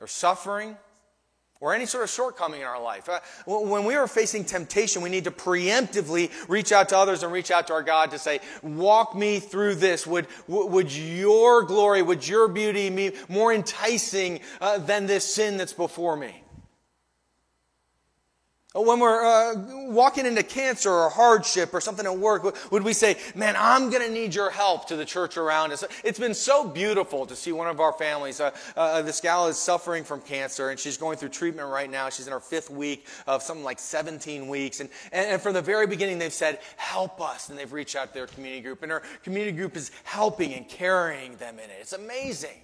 or 0.00 0.08
suffering 0.08 0.76
or 1.60 1.74
any 1.74 1.86
sort 1.86 2.04
of 2.04 2.10
shortcoming 2.10 2.60
in 2.60 2.66
our 2.66 2.80
life, 2.80 3.08
uh, 3.08 3.20
when 3.46 3.84
we 3.84 3.96
are 3.96 4.06
facing 4.06 4.44
temptation, 4.44 5.02
we 5.02 5.10
need 5.10 5.24
to 5.24 5.30
preemptively 5.30 6.30
reach 6.48 6.70
out 6.70 6.88
to 6.90 6.96
others 6.96 7.22
and 7.22 7.32
reach 7.32 7.50
out 7.50 7.66
to 7.66 7.72
our 7.72 7.82
God 7.82 8.12
to 8.12 8.18
say, 8.18 8.40
Walk 8.62 9.16
me 9.16 9.40
through 9.40 9.76
this. 9.76 10.06
Would, 10.06 10.26
would 10.46 10.94
your 10.94 11.64
glory, 11.64 12.02
would 12.02 12.26
your 12.26 12.48
beauty 12.48 12.90
be 12.90 13.12
more 13.28 13.52
enticing 13.52 14.40
uh, 14.60 14.78
than 14.78 15.06
this 15.06 15.24
sin 15.24 15.56
that's 15.56 15.72
before 15.72 16.16
me? 16.16 16.42
When 18.74 19.00
we're 19.00 19.24
uh, 19.24 19.54
walking 19.86 20.26
into 20.26 20.42
cancer 20.42 20.90
or 20.90 21.08
hardship 21.08 21.72
or 21.72 21.80
something 21.80 22.04
at 22.04 22.18
work, 22.18 22.70
would 22.70 22.82
we 22.82 22.92
say, 22.92 23.16
Man, 23.34 23.54
I'm 23.58 23.88
going 23.88 24.02
to 24.06 24.12
need 24.12 24.34
your 24.34 24.50
help 24.50 24.88
to 24.88 24.96
the 24.96 25.06
church 25.06 25.38
around 25.38 25.72
us? 25.72 25.84
It's 26.04 26.18
been 26.18 26.34
so 26.34 26.68
beautiful 26.68 27.24
to 27.24 27.34
see 27.34 27.50
one 27.50 27.66
of 27.66 27.80
our 27.80 27.94
families. 27.94 28.40
Uh, 28.40 28.50
uh, 28.76 29.00
this 29.00 29.22
gal 29.22 29.48
is 29.48 29.56
suffering 29.56 30.04
from 30.04 30.20
cancer 30.20 30.68
and 30.68 30.78
she's 30.78 30.98
going 30.98 31.16
through 31.16 31.30
treatment 31.30 31.70
right 31.70 31.90
now. 31.90 32.10
She's 32.10 32.26
in 32.26 32.32
her 32.34 32.40
fifth 32.40 32.68
week 32.68 33.06
of 33.26 33.42
something 33.42 33.64
like 33.64 33.78
17 33.78 34.48
weeks. 34.48 34.80
And, 34.80 34.90
and, 35.12 35.26
and 35.30 35.40
from 35.40 35.54
the 35.54 35.62
very 35.62 35.86
beginning, 35.86 36.18
they've 36.18 36.30
said, 36.30 36.58
Help 36.76 37.22
us. 37.22 37.48
And 37.48 37.58
they've 37.58 37.72
reached 37.72 37.96
out 37.96 38.08
to 38.08 38.14
their 38.14 38.26
community 38.26 38.60
group. 38.60 38.82
And 38.82 38.92
our 38.92 39.02
community 39.22 39.56
group 39.56 39.78
is 39.78 39.92
helping 40.04 40.52
and 40.52 40.68
carrying 40.68 41.36
them 41.36 41.54
in 41.54 41.70
it. 41.70 41.78
It's 41.80 41.94
amazing. 41.94 42.60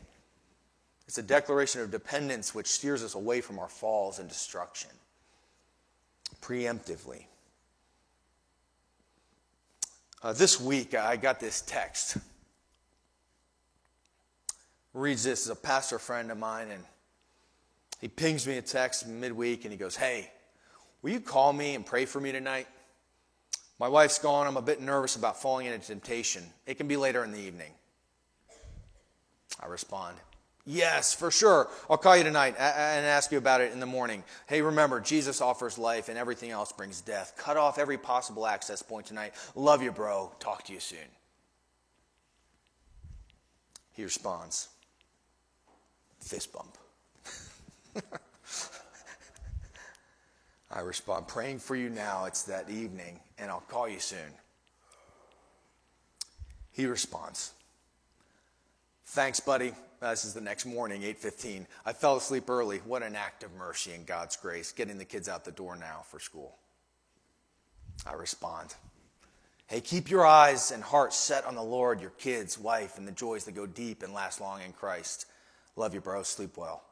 It's 1.07 1.17
a 1.17 1.23
declaration 1.23 1.81
of 1.81 1.90
dependence 1.90 2.55
which 2.55 2.67
steers 2.67 3.03
us 3.03 3.14
away 3.14 3.40
from 3.40 3.59
our 3.59 3.69
falls 3.69 4.19
and 4.19 4.29
destruction 4.29 4.90
preemptively. 6.44 7.24
Uh, 10.22 10.33
this 10.33 10.61
week, 10.61 10.94
I 10.94 11.16
got 11.16 11.40
this 11.40 11.62
text. 11.62 12.18
Reads 14.92 15.24
this 15.24 15.46
as 15.46 15.50
a 15.50 15.57
pastor 15.57 15.98
friend 15.98 16.30
of 16.30 16.38
mine, 16.38 16.68
and 16.70 16.85
he 18.00 18.09
pings 18.09 18.46
me 18.46 18.59
a 18.59 18.62
text 18.62 19.09
midweek 19.09 19.64
and 19.64 19.72
he 19.72 19.78
goes, 19.78 19.96
Hey, 19.96 20.30
will 21.02 21.11
you 21.11 21.20
call 21.20 21.52
me 21.52 21.74
and 21.74 21.85
pray 21.85 22.04
for 22.04 22.20
me 22.20 22.33
tonight? 22.33 22.66
My 23.78 23.88
wife's 23.88 24.18
gone. 24.18 24.46
I'm 24.46 24.57
a 24.57 24.62
bit 24.62 24.80
nervous 24.80 25.16
about 25.16 25.40
falling 25.40 25.66
into 25.66 25.85
temptation. 25.85 26.44
It 26.66 26.74
can 26.74 26.87
be 26.87 26.96
later 26.96 27.24
in 27.24 27.33
the 27.33 27.40
evening. 27.40 27.72
I 29.61 29.66
respond, 29.66 30.16
Yes, 30.66 31.12
for 31.12 31.31
sure. 31.31 31.68
I'll 31.90 31.98
call 31.98 32.16
you 32.16 32.24
tonight 32.24 32.55
and 32.59 33.07
ask 33.07 33.31
you 33.31 33.37
about 33.37 33.61
it 33.61 33.72
in 33.72 33.81
the 33.81 33.87
morning. 33.87 34.24
Hey, 34.46 34.62
remember, 34.62 34.98
Jesus 34.98 35.42
offers 35.42 35.77
life 35.77 36.09
and 36.09 36.16
everything 36.16 36.50
else 36.50 36.72
brings 36.72 37.03
death. 37.03 37.35
Cut 37.37 37.59
off 37.59 37.79
every 37.79 37.98
possible 37.98 38.46
access 38.46 38.81
point 38.81 39.05
tonight. 39.07 39.35
Love 39.55 39.83
you, 39.83 39.92
bro. 39.92 40.33
Talk 40.40 40.64
to 40.64 40.72
you 40.72 40.81
soon. 40.81 40.98
He 43.92 44.03
responds, 44.03 44.68
fist 46.18 46.53
bump. 46.53 46.79
I 50.70 50.81
respond, 50.81 51.29
praying 51.29 51.61
for 51.61 51.77
you 51.77 51.90
now. 51.90 52.24
It's 52.24 52.42
that 52.44 52.68
evening, 52.70 53.20
and 53.38 53.50
I'll 53.50 53.61
call 53.61 53.88
you 53.88 54.00
soon. 54.00 54.18
He 56.72 56.87
responds, 56.87 57.53
thanks, 59.14 59.38
buddy. 59.38 59.72
Uh, 60.03 60.11
this 60.11 60.24
is 60.24 60.35
the 60.35 60.40
next 60.40 60.66
morning, 60.66 61.05
8:15. 61.05 61.68
I 61.87 61.92
fell 61.92 62.16
asleep 62.16 62.50
early. 62.50 62.79
What 62.79 63.05
an 63.05 63.14
act 63.14 63.44
of 63.44 63.53
mercy 63.53 63.92
and 63.92 64.05
God's 64.05 64.37
grace, 64.37 64.72
getting 64.72 64.98
the 64.98 65.05
kids 65.05 65.29
out 65.29 65.44
the 65.44 65.53
door 65.53 65.77
now 65.77 66.03
for 66.11 66.18
school. 66.18 66.59
I 68.05 68.14
respond, 68.14 68.74
Hey, 69.66 69.81
keep 69.81 70.11
your 70.11 70.27
eyes 70.27 70.72
and 70.72 70.83
heart 70.83 71.14
set 71.14 71.46
on 71.46 71.55
the 71.55 71.62
Lord, 71.62 72.00
your 72.00 72.11
kids, 72.11 72.59
wife, 72.59 72.98
and 72.98 73.07
the 73.07 73.12
joys 73.12 73.44
that 73.44 73.53
go 73.53 73.66
deep 73.66 74.03
and 74.03 74.12
last 74.12 74.40
long 74.40 74.61
in 74.61 74.72
Christ. 74.72 75.27
Love 75.77 75.94
you, 75.94 76.00
bro. 76.00 76.22
Sleep 76.24 76.57
well. 76.57 76.83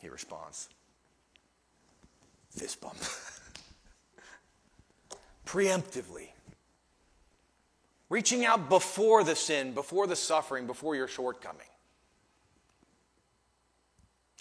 He 0.00 0.08
responds, 0.08 0.68
Fist 2.50 2.80
bump. 2.80 2.96
Preemptively 5.46 6.28
Reaching 8.08 8.44
out 8.44 8.68
before 8.68 9.22
the 9.22 9.36
sin, 9.36 9.72
before 9.72 10.06
the 10.06 10.16
suffering, 10.16 10.66
before 10.66 10.94
your 10.96 11.08
shortcoming. 11.08 11.66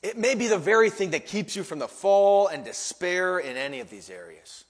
It 0.04 0.18
may 0.18 0.36
be 0.36 0.48
the 0.48 0.58
very 0.58 0.90
thing 0.90 1.10
that 1.12 1.26
keeps 1.26 1.56
you 1.56 1.64
from 1.64 1.80
the 1.80 1.88
fall 1.88 2.48
and 2.48 2.64
despair 2.64 3.40
in 3.40 3.58
any 3.58 3.80
of 3.80 3.90
these 3.90 4.10
areas. 4.10 4.64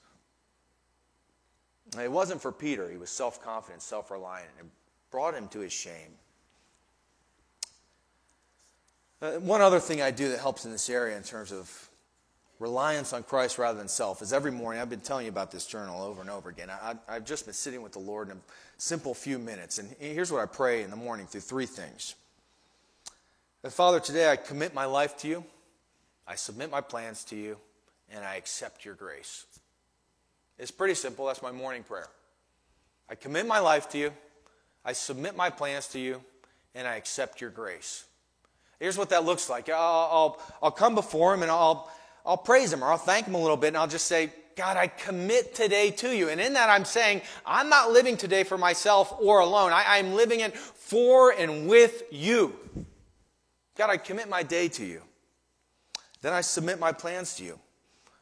It 2.01 2.11
wasn't 2.11 2.41
for 2.41 2.51
Peter. 2.51 2.89
He 2.89 2.97
was 2.97 3.09
self 3.09 3.41
confident, 3.41 3.81
self 3.81 4.09
reliant, 4.09 4.49
and 4.57 4.67
it 4.67 4.71
brought 5.11 5.33
him 5.33 5.47
to 5.49 5.59
his 5.59 5.73
shame. 5.73 6.17
Uh, 9.21 9.33
one 9.33 9.61
other 9.61 9.79
thing 9.79 10.01
I 10.01 10.11
do 10.11 10.29
that 10.29 10.39
helps 10.39 10.65
in 10.65 10.71
this 10.71 10.89
area 10.89 11.17
in 11.17 11.23
terms 11.23 11.51
of 11.51 11.89
reliance 12.59 13.13
on 13.13 13.23
Christ 13.23 13.57
rather 13.57 13.77
than 13.77 13.87
self 13.87 14.21
is 14.21 14.33
every 14.33 14.51
morning, 14.51 14.81
I've 14.81 14.89
been 14.89 14.99
telling 14.99 15.25
you 15.25 15.31
about 15.31 15.51
this 15.51 15.65
journal 15.65 16.01
over 16.01 16.21
and 16.21 16.29
over 16.29 16.49
again. 16.49 16.69
I, 16.69 16.95
have 17.07 17.25
just 17.25 17.45
been 17.45 17.53
sitting 17.53 17.81
with 17.81 17.93
the 17.93 17.99
Lord 17.99 18.29
in 18.29 18.37
a 18.37 18.41
simple 18.77 19.13
few 19.13 19.37
minutes. 19.37 19.77
And 19.77 19.93
here's 19.99 20.31
what 20.31 20.41
I 20.41 20.45
pray 20.45 20.83
in 20.83 20.89
the 20.89 20.95
morning 20.95 21.27
through 21.27 21.41
three 21.41 21.65
things. 21.65 22.15
that, 23.61 23.71
Father, 23.71 23.99
today 23.99 24.31
I 24.31 24.35
commit 24.35 24.73
my 24.73 24.85
life 24.85 25.17
to 25.19 25.27
you, 25.27 25.43
I 26.27 26.35
submit 26.35 26.71
my 26.71 26.81
plans 26.81 27.23
to 27.25 27.35
you, 27.35 27.57
and 28.09 28.25
I 28.25 28.35
accept 28.35 28.85
your 28.85 28.95
grace. 28.95 29.45
It's 30.57 30.71
pretty 30.71 30.95
simple. 30.95 31.27
That's 31.27 31.43
my 31.43 31.51
morning 31.51 31.83
prayer. 31.83 32.07
I 33.09 33.15
commit 33.15 33.45
my 33.47 33.59
life 33.59 33.89
to 33.89 33.97
you, 33.97 34.11
I 34.83 34.93
submit 34.93 35.35
my 35.35 35.49
plans 35.49 35.87
to 35.89 35.99
you, 35.99 36.21
and 36.75 36.87
I 36.87 36.95
accept 36.95 37.39
your 37.41 37.49
grace. 37.49 38.05
Here's 38.79 38.97
what 38.97 39.09
that 39.09 39.25
looks 39.25 39.49
like. 39.49 39.69
I'll, 39.69 39.77
I'll, 39.77 40.41
I'll 40.61 40.71
come 40.71 40.93
before 40.93 41.33
him 41.33 41.41
and 41.41 41.49
I'll, 41.49 41.91
I'll 42.27 42.37
praise 42.37 42.73
him 42.73 42.83
or 42.83 42.91
I'll 42.91 42.97
thank 42.97 43.25
him 43.25 43.35
a 43.35 43.41
little 43.41 43.57
bit 43.57 43.69
and 43.69 43.77
I'll 43.77 43.87
just 43.87 44.05
say, 44.05 44.31
God, 44.57 44.75
I 44.75 44.87
commit 44.87 45.55
today 45.55 45.91
to 45.91 46.15
you. 46.15 46.29
And 46.29 46.41
in 46.41 46.53
that, 46.53 46.69
I'm 46.69 46.83
saying, 46.83 47.21
I'm 47.45 47.69
not 47.69 47.91
living 47.91 48.17
today 48.17 48.43
for 48.43 48.57
myself 48.57 49.15
or 49.19 49.39
alone. 49.39 49.71
I, 49.71 49.85
I'm 49.87 50.13
living 50.13 50.41
it 50.41 50.57
for 50.57 51.31
and 51.31 51.67
with 51.67 52.03
you. 52.11 52.53
God, 53.77 53.89
I 53.89 53.97
commit 53.97 54.27
my 54.27 54.43
day 54.43 54.67
to 54.69 54.83
you. 54.83 55.03
Then 56.21 56.33
I 56.33 56.41
submit 56.41 56.79
my 56.79 56.91
plans 56.91 57.35
to 57.35 57.43
you, 57.43 57.59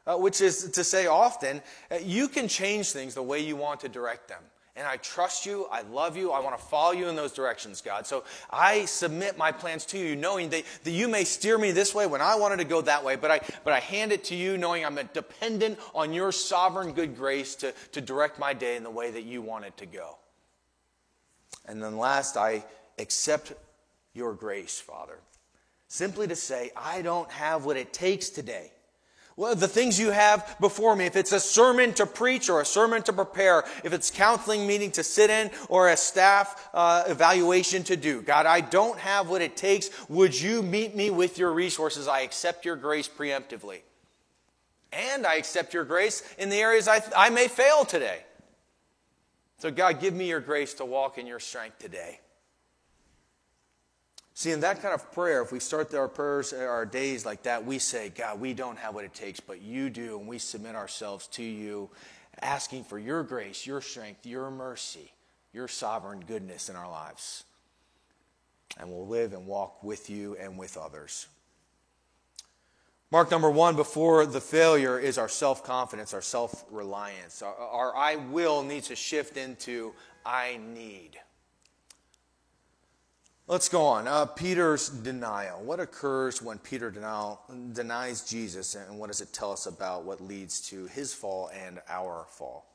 uh, 0.06 0.18
which 0.18 0.42
is 0.42 0.70
to 0.72 0.84
say 0.84 1.08
often, 1.08 1.62
uh, 1.90 1.96
you 2.04 2.28
can 2.28 2.48
change 2.48 2.92
things 2.92 3.16
the 3.16 3.24
way 3.24 3.40
you 3.40 3.56
want 3.56 3.80
to 3.80 3.90
direct 3.90 4.28
them. 4.28 4.42
And 4.78 4.86
I 4.86 4.98
trust 4.98 5.46
you. 5.46 5.68
I 5.72 5.84
love 5.84 6.18
you. 6.18 6.32
I 6.32 6.42
want 6.42 6.58
to 6.58 6.64
follow 6.66 6.92
you 6.92 7.08
in 7.08 7.16
those 7.16 7.32
directions, 7.32 7.80
God. 7.80 8.06
So 8.06 8.26
I 8.50 8.84
submit 8.86 9.38
my 9.38 9.54
plans 9.54 9.86
to 9.88 9.98
you, 9.98 10.18
knowing 10.18 10.50
that, 10.50 10.64
that 10.84 10.92
you 10.92 11.08
may 11.08 11.24
steer 11.24 11.58
me 11.58 11.72
this 11.72 11.96
way 11.96 12.08
when 12.08 12.20
I 12.22 12.36
wanted 12.36 12.58
to 12.58 12.66
go 12.66 12.82
that 12.82 13.04
way. 13.04 13.16
But 13.16 13.32
I, 13.32 13.40
but 13.64 13.72
I 13.72 13.80
hand 13.80 14.12
it 14.12 14.26
to 14.26 14.36
you, 14.36 14.58
knowing 14.58 14.84
I'm 14.84 15.00
dependent 15.14 15.80
on 15.94 16.12
your 16.12 16.34
sovereign 16.34 16.92
good 16.92 17.16
grace 17.16 17.56
to, 17.56 17.74
to 17.94 18.02
direct 18.02 18.38
my 18.38 18.54
day 18.54 18.76
in 18.76 18.84
the 18.84 18.90
way 18.90 19.12
that 19.12 19.24
you 19.24 19.42
want 19.42 19.64
it 19.64 19.78
to 19.78 19.86
go. 19.86 20.18
And 21.66 21.82
then 21.82 21.98
last, 21.98 22.36
I 22.36 22.66
accept 23.00 23.54
your 24.14 24.34
grace, 24.34 24.80
Father. 24.80 25.20
Simply 25.88 26.28
to 26.28 26.36
say, 26.36 26.72
I 26.76 27.02
don't 27.02 27.32
have 27.32 27.64
what 27.64 27.78
it 27.78 27.94
takes 27.94 28.30
today 28.30 28.72
the 29.38 29.68
things 29.68 30.00
you 30.00 30.12
have 30.12 30.56
before 30.62 30.96
me, 30.96 31.06
if 31.06 31.18
it's 31.18 31.34
a 31.34 31.40
sermon 31.40 31.94
to 31.96 32.06
preach 32.06 32.50
or 32.50 32.62
a 32.62 32.66
sermon 32.66 33.04
to 33.04 33.14
prepare, 33.14 33.66
if 33.84 33.92
it's 33.92 34.10
counseling 34.10 34.66
meeting 34.66 34.92
to 34.92 35.04
sit 35.04 35.30
in 35.30 35.52
or 35.68 35.90
a 35.90 35.98
staff 35.98 36.70
uh, 36.74 37.04
evaluation 37.08 37.84
to 37.84 37.98
do, 37.98 38.22
God, 38.22 38.46
I 38.46 38.62
don't 38.62 38.98
have 39.00 39.30
what 39.30 39.42
it 39.42 39.58
takes. 39.58 39.90
Would 40.10 40.40
you 40.40 40.62
meet 40.62 40.96
me 40.96 41.10
with 41.10 41.38
your 41.38 41.52
resources? 41.52 42.08
I 42.08 42.22
accept 42.22 42.64
your 42.64 42.78
grace 42.78 43.10
preemptively. 43.10 43.80
And 44.94 45.28
I 45.28 45.36
accept 45.36 45.74
your 45.74 45.84
grace 45.84 46.24
in 46.38 46.50
the 46.50 46.56
areas 46.56 46.88
I, 46.88 47.02
I 47.16 47.30
may 47.30 47.50
fail 47.50 47.84
today. 47.84 48.20
So, 49.58 49.70
God, 49.70 50.00
give 50.00 50.14
me 50.14 50.30
your 50.30 50.40
grace 50.40 50.74
to 50.76 50.86
walk 50.86 51.18
in 51.18 51.28
your 51.28 51.40
strength 51.40 51.80
today. 51.80 52.20
See, 54.38 54.52
in 54.52 54.60
that 54.60 54.82
kind 54.82 54.94
of 54.94 55.14
prayer, 55.14 55.42
if 55.42 55.54
we 55.54 55.62
start 55.62 55.94
our 55.94 56.10
prayers, 56.10 56.52
our 56.52 56.86
days 56.86 57.26
like 57.26 57.44
that, 57.44 57.66
we 57.66 57.80
say, 57.80 58.10
God, 58.10 58.38
we 58.42 58.54
don't 58.54 58.78
have 58.78 58.94
what 58.94 59.06
it 59.06 59.14
takes, 59.14 59.40
but 59.40 59.62
you 59.62 59.90
do, 59.90 60.20
and 60.20 60.28
we 60.28 60.40
submit 60.40 60.76
ourselves 60.76 61.28
to 61.28 61.44
you, 61.44 61.90
asking 62.42 62.84
for 62.84 63.00
your 63.00 63.24
grace, 63.24 63.66
your 63.66 63.80
strength, 63.80 64.26
your 64.26 64.52
mercy, 64.52 65.14
your 65.54 65.70
sovereign 65.70 66.20
goodness 66.20 66.68
in 66.68 66.76
our 66.76 66.90
lives. 66.90 67.46
And 68.78 68.92
we'll 68.92 69.08
live 69.08 69.32
and 69.32 69.48
walk 69.48 69.82
with 69.82 70.10
you 70.10 70.36
and 70.38 70.58
with 70.58 70.76
others. 70.76 71.28
Mark 73.10 73.32
number 73.32 73.50
one 73.50 73.78
before 73.78 74.26
the 74.26 74.42
failure 74.42 75.00
is 75.00 75.18
our 75.18 75.30
self 75.30 75.64
confidence, 75.64 76.14
our 76.14 76.22
self 76.22 76.66
reliance. 76.70 77.42
Our, 77.42 77.56
our 77.56 77.96
I 77.96 78.18
will 78.18 78.64
needs 78.64 78.90
to 78.90 78.98
shift 78.98 79.38
into 79.38 79.94
I 80.26 80.60
need. 80.74 81.12
Let's 83.48 83.70
go 83.70 83.84
on. 83.84 84.08
Uh, 84.08 84.26
Peter's 84.26 84.90
denial. 84.90 85.62
What 85.62 85.80
occurs 85.80 86.42
when 86.42 86.58
Peter 86.58 86.90
denial, 86.90 87.40
denies 87.74 88.24
Jesus, 88.24 88.74
and 88.74 88.98
what 88.98 89.06
does 89.06 89.22
it 89.22 89.34
tell 89.34 89.52
us 89.52 89.68
about 89.68 90.04
what 90.04 90.20
leads 90.20 90.60
to 90.70 90.88
his 90.88 91.14
fall 91.14 91.52
and 91.54 91.80
our 91.88 92.26
fall? 92.28 92.66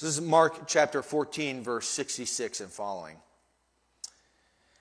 This 0.00 0.08
is 0.08 0.20
Mark 0.20 0.66
chapter 0.66 1.02
14, 1.02 1.62
verse 1.62 1.86
66 1.86 2.62
and 2.62 2.68
following. 2.68 3.14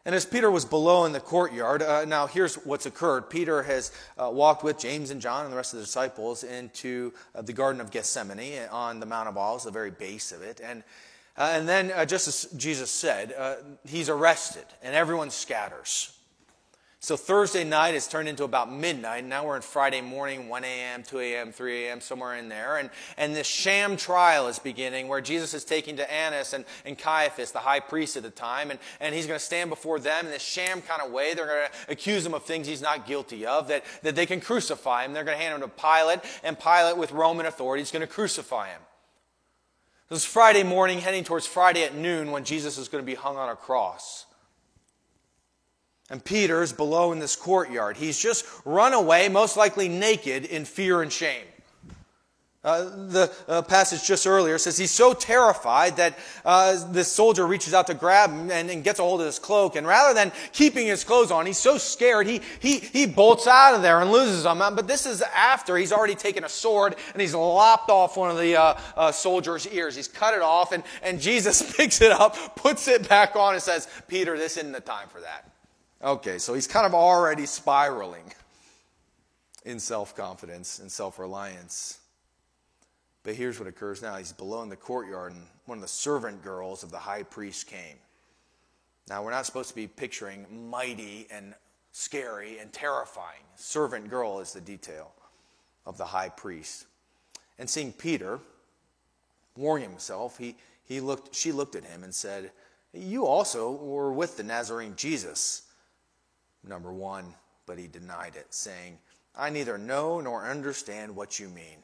And 0.06 0.16
as 0.16 0.26
Peter 0.26 0.50
was 0.50 0.66
below 0.66 1.06
in 1.06 1.12
the 1.12 1.20
courtyard, 1.20 1.84
uh, 1.84 2.06
now 2.06 2.26
here's 2.26 2.56
what's 2.56 2.88
occurred. 2.88 3.30
Peter 3.30 3.62
has 3.62 3.92
uh, 4.18 4.32
walked 4.34 4.64
with 4.64 4.80
James 4.80 5.12
and 5.12 5.22
John 5.22 5.44
and 5.44 5.54
the 5.54 5.58
rest 5.58 5.74
of 5.74 5.80
the 5.80 5.86
disciples 5.86 6.44
into 6.44 7.14
uh, 7.36 7.44
the 7.44 7.54
Garden 7.54 7.80
of 7.80 7.92
Gethsemane 7.92 8.68
on 8.72 9.00
the 9.00 9.06
Mount 9.06 9.30
of 9.30 9.38
Olives, 9.38 9.66
the 9.66 9.72
very 9.72 9.92
base 9.92 10.32
of 10.32 10.42
it. 10.42 10.62
And 10.64 10.84
uh, 11.38 11.52
and 11.54 11.68
then, 11.68 11.92
uh, 11.92 12.06
just 12.06 12.28
as 12.28 12.48
Jesus 12.58 12.90
said, 12.90 13.34
uh, 13.38 13.56
he's 13.86 14.10
arrested 14.10 14.66
and 14.82 14.96
everyone 14.96 15.30
scatters. 15.30 16.16
So 17.06 17.16
Thursday 17.16 17.64
night 17.64 17.94
has 17.94 18.08
turned 18.08 18.28
into 18.28 18.46
about 18.46 18.74
midnight. 18.74 19.26
Now 19.26 19.46
we're 19.46 19.58
in 19.58 19.62
Friday 19.62 20.02
morning, 20.02 20.50
1 20.50 20.64
a.m., 20.64 21.04
2 21.04 21.20
a.m., 21.20 21.52
3 21.52 21.86
a.m., 21.86 22.02
somewhere 22.02 22.36
in 22.36 22.50
there. 22.50 22.78
And, 22.78 22.90
and 23.16 23.36
this 23.36 23.46
sham 23.46 23.96
trial 23.96 24.48
is 24.48 24.58
beginning 24.58 25.08
where 25.08 25.22
Jesus 25.22 25.54
is 25.54 25.64
taking 25.64 25.98
to 25.98 26.12
Annas 26.12 26.54
and, 26.54 26.66
and 26.84 26.98
Caiaphas, 26.98 27.52
the 27.52 27.60
high 27.60 27.80
priest 27.80 28.18
at 28.18 28.24
the 28.24 28.32
time, 28.32 28.72
and, 28.72 28.80
and 29.00 29.14
he's 29.14 29.28
going 29.28 29.38
to 29.38 29.46
stand 29.46 29.70
before 29.70 30.00
them 30.00 30.26
in 30.26 30.32
this 30.32 30.42
sham 30.42 30.82
kind 30.82 31.00
of 31.00 31.12
way. 31.12 31.36
They're 31.36 31.46
going 31.46 31.68
to 31.68 31.92
accuse 31.92 32.26
him 32.26 32.34
of 32.34 32.44
things 32.44 32.66
he's 32.66 32.82
not 32.82 33.06
guilty 33.06 33.46
of, 33.46 33.68
that, 33.68 33.84
that 34.02 34.16
they 34.16 34.26
can 34.26 34.42
crucify 34.42 35.06
him. 35.06 35.14
They're 35.14 35.24
going 35.24 35.38
to 35.38 35.44
hand 35.44 35.62
him 35.62 35.70
to 35.70 35.76
Pilate, 35.76 36.22
and 36.44 36.60
Pilate, 36.60 36.98
with 36.98 37.12
Roman 37.12 37.46
authority, 37.46 37.84
is 37.84 37.92
going 37.92 38.02
to 38.02 38.12
crucify 38.12 38.70
him. 38.70 38.82
It 40.10 40.14
was 40.14 40.24
Friday 40.24 40.64
morning, 40.64 41.00
heading 41.00 41.24
towards 41.24 41.48
Friday 41.48 41.84
at 41.84 41.96
noon, 41.96 42.30
when 42.30 42.44
Jesus 42.44 42.78
is 42.78 42.90
going 42.90 43.04
to 43.04 43.06
be 43.06 43.16
hung 43.16 43.38
on 43.38 43.50
a 43.50 43.56
cross. 43.56 44.28
And 46.12 46.24
Peter 46.24 46.62
is 46.62 46.72
below 46.72 47.12
in 47.12 47.18
this 47.18 47.36
courtyard. 47.36 47.98
He's 47.98 48.20
just 48.20 48.46
run 48.66 48.94
away, 48.94 49.30
most 49.30 49.58
likely 49.58 49.90
naked, 49.90 50.46
in 50.46 50.66
fear 50.66 51.02
and 51.02 51.12
shame. 51.12 51.46
Uh, 52.66 52.84
the 53.10 53.32
uh, 53.48 53.62
passage 53.62 54.04
just 54.04 54.26
earlier 54.26 54.58
says 54.58 54.76
he's 54.76 54.90
so 54.90 55.14
terrified 55.14 55.98
that 55.98 56.18
uh, 56.44 56.84
this 56.92 57.08
soldier 57.08 57.46
reaches 57.46 57.76
out 57.76 57.86
to 57.86 57.94
grab 57.94 58.32
him 58.32 58.50
and, 58.50 58.72
and, 58.72 58.84
gets 58.84 58.98
a 58.98 59.04
hold 59.04 59.22
of 59.22 59.28
his 59.28 59.38
cloak. 59.38 59.76
And 59.76 59.86
rather 59.86 60.16
than 60.16 60.32
keeping 60.52 60.88
his 60.88 61.04
clothes 61.04 61.30
on, 61.30 61.46
he's 61.46 61.60
so 61.60 61.78
scared 61.78 62.26
he, 62.26 62.42
he, 62.60 62.80
he 62.80 63.06
bolts 63.06 63.46
out 63.46 63.76
of 63.76 63.84
there 63.84 64.02
and 64.02 64.12
loses 64.12 64.44
them. 64.44 64.58
But 64.58 64.88
this 64.88 65.06
is 65.06 65.22
after 65.22 65.78
he's 65.78 65.94
already 65.94 66.16
taken 66.16 66.44
a 66.44 66.50
sword 66.50 66.96
and 67.14 67.22
he's 67.22 67.36
lopped 67.36 67.92
off 67.92 68.18
one 68.18 68.32
of 68.32 68.40
the 68.40 68.60
uh, 68.60 68.80
uh, 68.98 69.12
soldier's 69.12 69.68
ears. 69.68 69.96
He's 69.96 70.08
cut 70.08 70.34
it 70.34 70.42
off, 70.42 70.72
and, 70.72 70.82
and 71.04 71.22
Jesus 71.22 71.62
picks 71.78 72.02
it 72.02 72.12
up, 72.12 72.56
puts 72.56 72.88
it 72.88 73.08
back 73.08 73.36
on, 73.36 73.54
and 73.54 73.62
says, 73.62 73.88
Peter, 74.08 74.40
this 74.40 74.58
isn't 74.58 74.72
the 74.72 74.82
time 74.82 75.08
for 75.10 75.22
that. 75.22 75.52
Okay, 76.04 76.40
so 76.40 76.56
he's 76.56 76.66
kind 76.66 76.88
of 76.88 76.96
already 76.96 77.46
spiraling 77.46 78.24
in 79.66 79.80
self 79.80 80.16
confidence 80.16 80.80
and 80.80 80.92
self 80.92 81.20
reliance. 81.20 82.00
But 83.26 83.34
here's 83.34 83.58
what 83.58 83.68
occurs 83.68 84.04
now. 84.04 84.16
He's 84.16 84.32
below 84.32 84.62
in 84.62 84.70
the 84.70 84.76
courtyard, 84.76 85.34
and 85.34 85.42
one 85.66 85.80
of 85.80 85.82
the 85.82 85.88
servant 85.88 86.44
girls 86.44 86.84
of 86.84 86.92
the 86.92 87.00
high 87.00 87.24
priest 87.24 87.66
came. 87.66 87.98
Now, 89.10 89.24
we're 89.24 89.32
not 89.32 89.48
supposed 89.48 89.70
to 89.70 89.76
be 89.76 89.88
picturing 89.88 90.46
mighty 90.70 91.28
and 91.32 91.56
scary 91.92 92.60
and 92.60 92.72
terrifying. 92.72 93.42
Servant 93.56 94.12
girl 94.12 94.40
is 94.40 94.54
the 94.54 94.62
detail 94.62 95.12
of 95.88 95.98
the 95.98 96.06
high 96.06 96.30
priest. 96.30 96.86
And 97.58 97.68
seeing 97.68 97.94
Peter 97.94 98.40
warming 99.58 99.90
himself, 99.90 100.38
he, 100.38 100.56
he 100.84 101.00
looked, 101.00 101.34
she 101.36 101.52
looked 101.52 101.76
at 101.76 101.84
him 101.84 102.04
and 102.04 102.14
said, 102.14 102.52
You 102.94 103.26
also 103.26 103.72
were 103.72 104.14
with 104.14 104.38
the 104.38 104.44
Nazarene 104.44 104.94
Jesus. 104.96 105.64
Number 106.64 106.94
one, 106.94 107.34
but 107.66 107.80
he 107.80 107.88
denied 107.88 108.36
it, 108.36 108.54
saying, 108.54 109.00
I 109.36 109.50
neither 109.50 109.80
know 109.80 110.22
nor 110.22 110.46
understand 110.46 111.16
what 111.16 111.40
you 111.40 111.50
mean. 111.50 111.84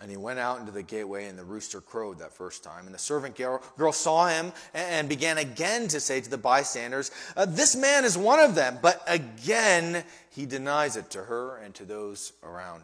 And 0.00 0.10
he 0.10 0.16
went 0.16 0.40
out 0.40 0.58
into 0.58 0.72
the 0.72 0.82
gateway, 0.82 1.26
and 1.26 1.38
the 1.38 1.44
rooster 1.44 1.80
crowed 1.80 2.18
that 2.18 2.32
first 2.32 2.64
time. 2.64 2.86
And 2.86 2.94
the 2.94 2.98
servant 2.98 3.36
girl, 3.36 3.62
girl 3.78 3.92
saw 3.92 4.26
him 4.26 4.52
and 4.74 5.08
began 5.08 5.38
again 5.38 5.86
to 5.88 6.00
say 6.00 6.20
to 6.20 6.28
the 6.28 6.36
bystanders, 6.36 7.12
uh, 7.36 7.44
This 7.46 7.76
man 7.76 8.04
is 8.04 8.18
one 8.18 8.40
of 8.40 8.54
them. 8.54 8.78
But 8.82 9.02
again, 9.06 10.04
he 10.30 10.46
denies 10.46 10.96
it 10.96 11.10
to 11.10 11.22
her 11.22 11.58
and 11.58 11.74
to 11.76 11.84
those 11.84 12.32
around 12.42 12.82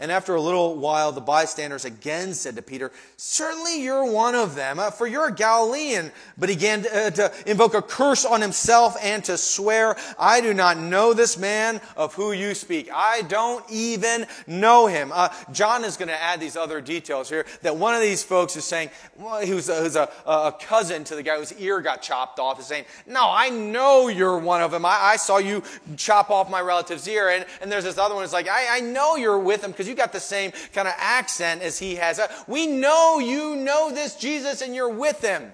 and 0.00 0.10
after 0.10 0.34
a 0.34 0.40
little 0.40 0.76
while, 0.76 1.12
the 1.12 1.20
bystanders 1.20 1.84
again 1.84 2.32
said 2.32 2.56
to 2.56 2.62
Peter, 2.62 2.90
Certainly 3.18 3.82
you're 3.82 4.10
one 4.10 4.34
of 4.34 4.54
them, 4.54 4.78
uh, 4.78 4.90
for 4.90 5.06
you're 5.06 5.28
a 5.28 5.34
Galilean. 5.34 6.10
But 6.38 6.48
he 6.48 6.56
began 6.56 6.82
to, 6.82 7.06
uh, 7.06 7.10
to, 7.10 7.32
invoke 7.46 7.74
a 7.74 7.82
curse 7.82 8.24
on 8.24 8.40
himself 8.40 8.96
and 9.02 9.22
to 9.24 9.36
swear, 9.36 9.96
I 10.18 10.40
do 10.40 10.54
not 10.54 10.78
know 10.78 11.12
this 11.12 11.36
man 11.36 11.80
of 11.96 12.14
who 12.14 12.32
you 12.32 12.54
speak. 12.54 12.88
I 12.92 13.22
don't 13.22 13.64
even 13.70 14.26
know 14.46 14.86
him. 14.86 15.10
Uh, 15.12 15.28
John 15.52 15.84
is 15.84 15.96
going 15.96 16.08
to 16.08 16.22
add 16.22 16.40
these 16.40 16.56
other 16.56 16.80
details 16.80 17.28
here 17.28 17.44
that 17.60 17.76
one 17.76 17.94
of 17.94 18.00
these 18.00 18.22
folks 18.22 18.56
is 18.56 18.64
saying, 18.64 18.90
well, 19.18 19.44
who's, 19.44 19.68
a, 19.68 20.08
a, 20.26 20.30
a, 20.30 20.52
cousin 20.52 21.04
to 21.04 21.14
the 21.14 21.22
guy 21.22 21.38
whose 21.38 21.52
ear 21.54 21.80
got 21.80 22.00
chopped 22.00 22.38
off, 22.38 22.58
is 22.58 22.66
saying, 22.66 22.84
No, 23.06 23.28
I 23.30 23.50
know 23.50 24.08
you're 24.08 24.38
one 24.38 24.62
of 24.62 24.70
them. 24.70 24.86
I, 24.86 24.98
I 25.00 25.16
saw 25.16 25.36
you 25.38 25.62
chop 25.96 26.30
off 26.30 26.50
my 26.50 26.60
relative's 26.60 27.06
ear. 27.06 27.28
And, 27.28 27.44
and 27.60 27.70
there's 27.70 27.84
this 27.84 27.98
other 27.98 28.14
one 28.14 28.24
who's 28.24 28.32
like, 28.32 28.48
I, 28.48 28.78
I 28.78 28.80
know 28.80 29.16
you're 29.16 29.38
with 29.38 29.62
him 29.62 29.72
because 29.72 29.89
you 29.90 29.94
got 29.94 30.12
the 30.12 30.20
same 30.20 30.52
kind 30.72 30.88
of 30.88 30.94
accent 30.96 31.60
as 31.60 31.78
he 31.78 31.96
has. 31.96 32.18
Uh, 32.18 32.28
we 32.46 32.66
know 32.66 33.18
you 33.18 33.56
know 33.56 33.92
this 33.92 34.16
Jesus 34.16 34.62
and 34.62 34.74
you're 34.74 34.88
with 34.88 35.20
him. 35.20 35.52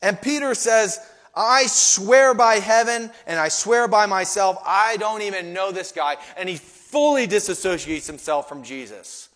And 0.00 0.20
Peter 0.20 0.54
says, 0.54 1.00
I 1.34 1.66
swear 1.66 2.32
by 2.34 2.56
heaven 2.56 3.10
and 3.26 3.40
I 3.40 3.48
swear 3.48 3.88
by 3.88 4.06
myself, 4.06 4.58
I 4.64 4.96
don't 4.98 5.22
even 5.22 5.52
know 5.52 5.72
this 5.72 5.90
guy. 5.92 6.16
And 6.36 6.48
he 6.48 6.56
fully 6.56 7.26
disassociates 7.26 8.06
himself 8.06 8.48
from 8.48 8.62
Jesus. 8.62 9.28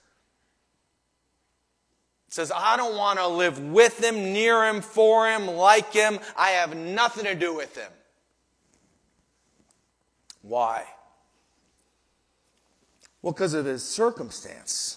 says, 2.29 2.53
I 2.55 2.77
don't 2.77 2.97
want 2.97 3.19
to 3.19 3.27
live 3.27 3.59
with 3.59 4.03
him, 4.03 4.33
near 4.33 4.65
him, 4.67 4.81
for 4.81 5.29
him, 5.29 5.47
like 5.47 5.93
him. 5.93 6.21
I 6.37 6.51
have 6.51 6.77
nothing 6.77 7.25
to 7.25 7.35
do 7.35 7.55
with 7.55 7.77
him. 7.77 7.91
Why? 10.43 10.85
Well, 13.23 13.33
because 13.33 13.55
of 13.55 13.67
his 13.67 13.83
circumstance. 13.83 14.97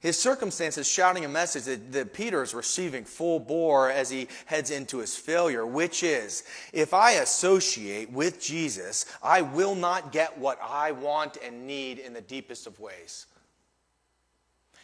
His 0.00 0.18
circumstance 0.18 0.78
is 0.78 0.88
shouting 0.88 1.24
a 1.24 1.28
message 1.28 1.62
that, 1.64 1.92
that 1.92 2.12
Peter 2.12 2.42
is 2.42 2.54
receiving 2.54 3.04
full 3.04 3.38
bore 3.38 3.88
as 3.88 4.10
he 4.10 4.26
heads 4.46 4.72
into 4.72 4.98
his 4.98 5.16
failure, 5.16 5.64
which 5.64 6.02
is 6.02 6.42
if 6.72 6.92
I 6.92 7.12
associate 7.12 8.10
with 8.10 8.42
Jesus, 8.42 9.06
I 9.22 9.42
will 9.42 9.76
not 9.76 10.10
get 10.10 10.36
what 10.36 10.58
I 10.60 10.90
want 10.90 11.38
and 11.44 11.68
need 11.68 12.00
in 12.00 12.14
the 12.14 12.20
deepest 12.20 12.66
of 12.66 12.80
ways. 12.80 13.26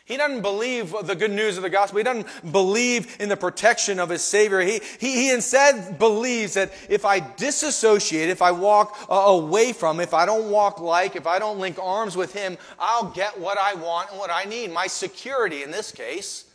He 0.09 0.17
doesn't 0.17 0.41
believe 0.41 0.95
the 1.05 1.15
good 1.15 1.31
news 1.31 1.59
of 1.59 1.63
the 1.63 1.69
gospel. 1.69 1.99
He 1.99 2.03
doesn't 2.03 2.51
believe 2.51 3.15
in 3.21 3.29
the 3.29 3.37
protection 3.37 4.01
of 4.01 4.09
his 4.09 4.25
Savior. 4.25 4.61
He, 4.61 4.81
he, 4.99 5.13
he 5.13 5.31
instead 5.31 5.99
believes 5.99 6.55
that 6.55 6.73
if 6.89 7.05
I 7.05 7.21
disassociate, 7.21 8.31
if 8.31 8.41
I 8.41 8.53
walk 8.53 8.97
uh, 9.11 9.15
away 9.15 9.75
from, 9.75 10.01
if 10.01 10.15
I 10.15 10.25
don't 10.25 10.51
walk 10.51 10.81
like, 10.81 11.15
if 11.15 11.27
I 11.27 11.39
don't 11.39 11.59
link 11.59 11.79
arms 11.79 12.17
with 12.17 12.33
him, 12.33 12.57
I'll 12.79 13.11
get 13.11 13.39
what 13.39 13.59
I 13.59 13.75
want 13.75 14.09
and 14.09 14.19
what 14.19 14.31
I 14.33 14.45
need. 14.45 14.73
My 14.73 14.87
security 14.87 15.63
in 15.63 15.71
this 15.71 15.93
case, 15.93 16.47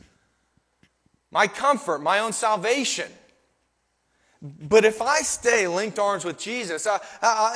my 1.30 1.46
comfort, 1.46 2.02
my 2.02 2.18
own 2.20 2.34
salvation. 2.34 3.12
But 4.44 4.84
if 4.84 5.02
I 5.02 5.20
stay 5.22 5.68
linked 5.70 5.98
arms 5.98 6.26
with 6.26 6.38
Jesus, 6.38 6.86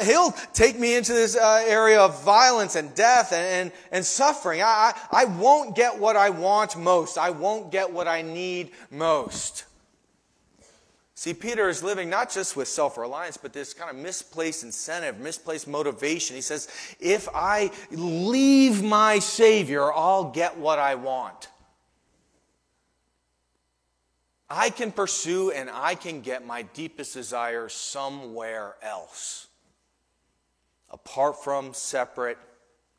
He'll 0.05 0.31
take 0.53 0.79
me 0.79 0.95
into 0.95 1.11
this 1.11 1.35
uh, 1.35 1.65
area 1.67 1.99
of 1.99 2.23
violence 2.23 2.77
and 2.77 2.95
death 2.95 3.33
and, 3.33 3.45
and, 3.45 3.71
and 3.91 4.05
suffering. 4.05 4.61
I, 4.61 4.93
I, 5.11 5.23
I 5.23 5.25
won't 5.25 5.75
get 5.75 5.99
what 5.99 6.15
I 6.15 6.29
want 6.29 6.77
most. 6.77 7.17
I 7.17 7.31
won't 7.31 7.73
get 7.73 7.91
what 7.91 8.07
I 8.07 8.21
need 8.21 8.71
most. 8.89 9.65
See, 11.13 11.33
Peter 11.33 11.67
is 11.67 11.83
living 11.83 12.09
not 12.09 12.31
just 12.31 12.55
with 12.55 12.69
self 12.69 12.97
reliance, 12.97 13.35
but 13.35 13.51
this 13.51 13.73
kind 13.73 13.89
of 13.89 13.97
misplaced 13.97 14.63
incentive, 14.63 15.19
misplaced 15.19 15.67
motivation. 15.67 16.37
He 16.37 16.41
says, 16.41 16.69
if 17.01 17.27
I 17.35 17.71
leave 17.91 18.81
my 18.81 19.19
Savior, 19.19 19.91
I'll 19.91 20.31
get 20.31 20.57
what 20.57 20.79
I 20.79 20.95
want. 20.95 21.49
I 24.49 24.69
can 24.69 24.91
pursue 24.91 25.51
and 25.51 25.69
I 25.69 25.95
can 25.95 26.21
get 26.21 26.45
my 26.45 26.61
deepest 26.61 27.13
desires 27.13 27.73
somewhere 27.73 28.75
else. 28.81 29.47
Apart 30.89 31.43
from, 31.43 31.73
separate, 31.73 32.37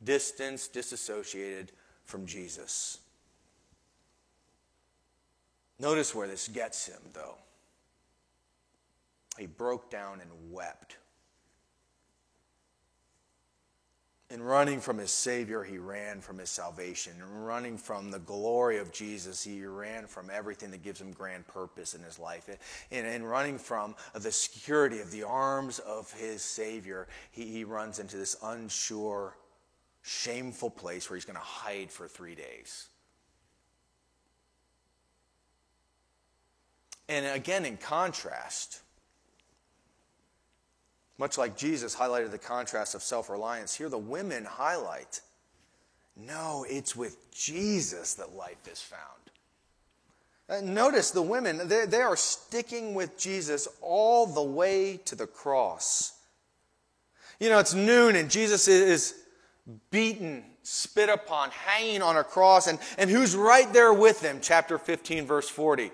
distance, 0.04 0.68
disassociated 0.68 1.72
from 2.04 2.26
Jesus. 2.26 2.98
Notice 5.78 6.14
where 6.14 6.28
this 6.28 6.48
gets 6.48 6.86
him, 6.86 7.00
though. 7.14 7.36
He 9.38 9.46
broke 9.46 9.90
down 9.90 10.20
and 10.20 10.52
wept. 10.52 10.96
In 14.30 14.42
running 14.42 14.80
from 14.80 14.98
his 14.98 15.10
Savior, 15.10 15.64
he 15.64 15.78
ran 15.78 16.20
from 16.20 16.36
his 16.36 16.50
salvation. 16.50 17.14
In 17.18 17.42
running 17.44 17.78
from 17.78 18.10
the 18.10 18.18
glory 18.18 18.76
of 18.76 18.92
Jesus, 18.92 19.42
he 19.42 19.64
ran 19.64 20.06
from 20.06 20.28
everything 20.28 20.70
that 20.72 20.82
gives 20.82 21.00
him 21.00 21.12
grand 21.12 21.46
purpose 21.46 21.94
in 21.94 22.02
his 22.02 22.18
life. 22.18 22.50
In, 22.90 23.06
in 23.06 23.24
running 23.24 23.56
from 23.56 23.94
the 24.14 24.30
security 24.30 25.00
of 25.00 25.10
the 25.10 25.22
arms 25.22 25.78
of 25.78 26.12
his 26.12 26.42
Savior, 26.42 27.08
he, 27.30 27.46
he 27.46 27.64
runs 27.64 28.00
into 28.00 28.18
this 28.18 28.36
unsure, 28.42 29.34
shameful 30.02 30.70
place 30.70 31.08
where 31.08 31.16
he's 31.16 31.24
going 31.24 31.36
to 31.36 31.40
hide 31.40 31.90
for 31.90 32.06
three 32.06 32.34
days. 32.34 32.88
And 37.08 37.24
again, 37.24 37.64
in 37.64 37.78
contrast, 37.78 38.82
much 41.18 41.36
like 41.36 41.56
Jesus 41.56 41.96
highlighted 41.96 42.30
the 42.30 42.38
contrast 42.38 42.94
of 42.94 43.02
self 43.02 43.28
reliance, 43.28 43.74
here 43.74 43.88
the 43.88 43.98
women 43.98 44.44
highlight 44.44 45.20
no, 46.18 46.66
it's 46.68 46.96
with 46.96 47.30
Jesus 47.30 48.14
that 48.14 48.34
life 48.34 48.66
is 48.70 48.80
found. 48.80 49.02
Notice 50.74 51.10
the 51.10 51.22
women, 51.22 51.68
they, 51.68 51.84
they 51.86 52.00
are 52.00 52.16
sticking 52.16 52.94
with 52.94 53.18
Jesus 53.18 53.68
all 53.80 54.26
the 54.26 54.42
way 54.42 54.98
to 55.04 55.14
the 55.14 55.26
cross. 55.26 56.14
You 57.38 57.50
know, 57.50 57.58
it's 57.58 57.74
noon 57.74 58.16
and 58.16 58.30
Jesus 58.30 58.66
is 58.66 59.14
beaten, 59.90 60.42
spit 60.62 61.08
upon, 61.10 61.50
hanging 61.50 62.02
on 62.02 62.16
a 62.16 62.24
cross, 62.24 62.66
and, 62.66 62.78
and 62.96 63.10
who's 63.10 63.36
right 63.36 63.70
there 63.72 63.92
with 63.92 64.22
him? 64.22 64.38
Chapter 64.42 64.78
15, 64.78 65.26
verse 65.26 65.48
40. 65.48 65.92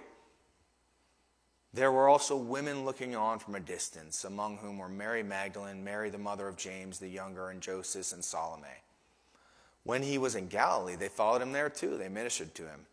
There 1.74 1.90
were 1.90 2.08
also 2.08 2.36
women 2.36 2.84
looking 2.84 3.16
on 3.16 3.40
from 3.40 3.56
a 3.56 3.60
distance, 3.60 4.24
among 4.24 4.58
whom 4.58 4.78
were 4.78 4.88
Mary 4.88 5.24
Magdalene, 5.24 5.82
Mary 5.82 6.08
the 6.08 6.18
mother 6.18 6.46
of 6.46 6.56
James 6.56 7.00
the 7.00 7.08
younger, 7.08 7.50
and 7.50 7.60
Joseph 7.60 8.12
and 8.12 8.24
Salome. 8.24 8.68
When 9.82 10.00
he 10.00 10.16
was 10.16 10.36
in 10.36 10.46
Galilee, 10.46 10.94
they 10.94 11.08
followed 11.08 11.42
him 11.42 11.50
there 11.50 11.68
too. 11.68 11.98
They 11.98 12.08
ministered 12.08 12.54
to 12.54 12.62
him. 12.62 12.86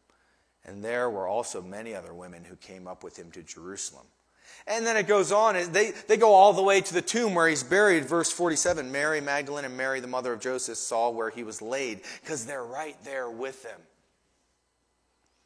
And 0.66 0.84
there 0.84 1.12
were 1.12 1.28
also 1.28 1.62
many 1.62 1.94
other 1.94 2.14
women 2.14 2.44
who 2.44 2.56
came 2.56 2.88
up 2.88 3.04
with 3.04 3.18
him 3.18 3.30
to 3.32 3.44
Jerusalem. 3.44 4.08
And 4.66 4.86
then 4.86 4.98
it 4.98 5.08
goes 5.08 5.32
on. 5.32 5.56
They, 5.72 5.92
they 5.92 6.18
go 6.18 6.34
all 6.34 6.52
the 6.52 6.64
way 6.64 6.82
to 6.82 6.94
the 6.94 7.02
tomb 7.04 7.36
where 7.36 7.48
he's 7.48 7.64
buried. 7.64 8.06
Verse 8.06 8.32
47 8.32 8.92
Mary 8.92 9.22
Magdalene 9.22 9.66
and 9.66 9.78
Mary, 9.78 10.00
the 10.00 10.08
mother 10.08 10.34
of 10.34 10.40
Joseph, 10.40 10.78
saw 10.78 11.12
where 11.12 11.30
he 11.30 11.44
was 11.44 11.62
laid 11.62 12.02
because 12.22 12.48
they're 12.48 12.66
right 12.66 12.98
there 13.04 13.30
with 13.30 13.64
him. 13.64 13.80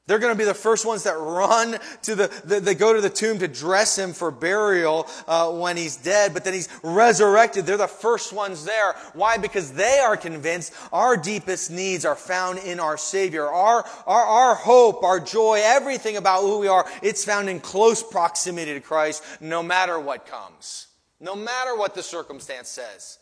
They're 0.08 0.20
going 0.20 0.34
to 0.34 0.38
be 0.38 0.46
the 0.46 0.54
first 0.54 0.86
ones 0.86 1.04
that 1.04 1.18
run 1.18 1.80
to 2.04 2.14
the, 2.14 2.42
the 2.46 2.60
they 2.60 2.76
go 2.76 2.94
to 2.94 3.02
the 3.02 3.10
tomb 3.10 3.40
to 3.40 3.48
dress 3.48 3.98
him 3.98 4.14
for 4.14 4.30
burial 4.30 5.08
uh, 5.28 5.52
when 5.52 5.78
he's 5.78 5.98
dead, 5.98 6.32
but 6.32 6.44
then 6.44 6.54
he's 6.54 6.70
resurrected. 6.84 7.66
They're 7.66 7.76
the 7.76 7.88
first 7.88 8.32
ones 8.32 8.66
there. 8.66 8.94
Why? 9.14 9.38
Because 9.38 9.74
they 9.74 9.98
are 9.98 10.16
convinced 10.16 10.74
our 10.94 11.18
deepest 11.18 11.72
needs 11.72 12.06
are 12.06 12.16
found 12.16 12.60
in 12.60 12.80
our 12.80 12.98
Savior. 12.98 13.48
Our, 13.48 13.84
our, 14.06 14.26
our 14.26 14.56
hope, 14.56 15.04
our 15.04 15.20
joy, 15.20 15.62
everything 15.64 16.18
about 16.18 16.42
who 16.42 16.60
we 16.60 16.68
are, 16.68 16.86
it's 17.02 17.26
found 17.26 17.50
in 17.50 17.60
close 17.60 18.04
proximity 18.04 18.74
to 18.76 18.82
Christ, 18.82 19.24
no 19.42 19.64
matter 19.64 20.00
what 20.00 20.28
comes. 20.28 20.86
No 21.20 21.36
matter 21.36 21.76
what 21.76 21.96
the 21.96 22.04
circumstance 22.04 22.70
says. 22.70 23.18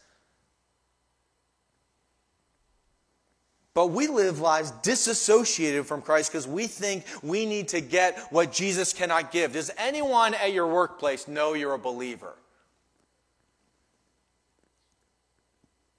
But 3.74 3.88
we 3.88 4.08
live 4.08 4.40
lives 4.40 4.72
disassociated 4.84 5.88
from 5.88 6.02
Christ 6.02 6.32
because 6.32 6.48
we 6.48 6.68
think 6.68 7.06
we 7.24 7.46
need 7.46 7.70
to 7.70 7.82
get 7.82 8.20
what 8.30 8.52
Jesus 8.52 8.94
cannot 8.94 9.32
give. 9.32 9.54
Does 9.54 9.72
anyone 9.78 10.36
at 10.36 10.54
your 10.54 10.68
workplace 10.68 11.28
know 11.28 11.54
you're 11.54 11.74
a 11.74 11.80
believer? 11.80 12.36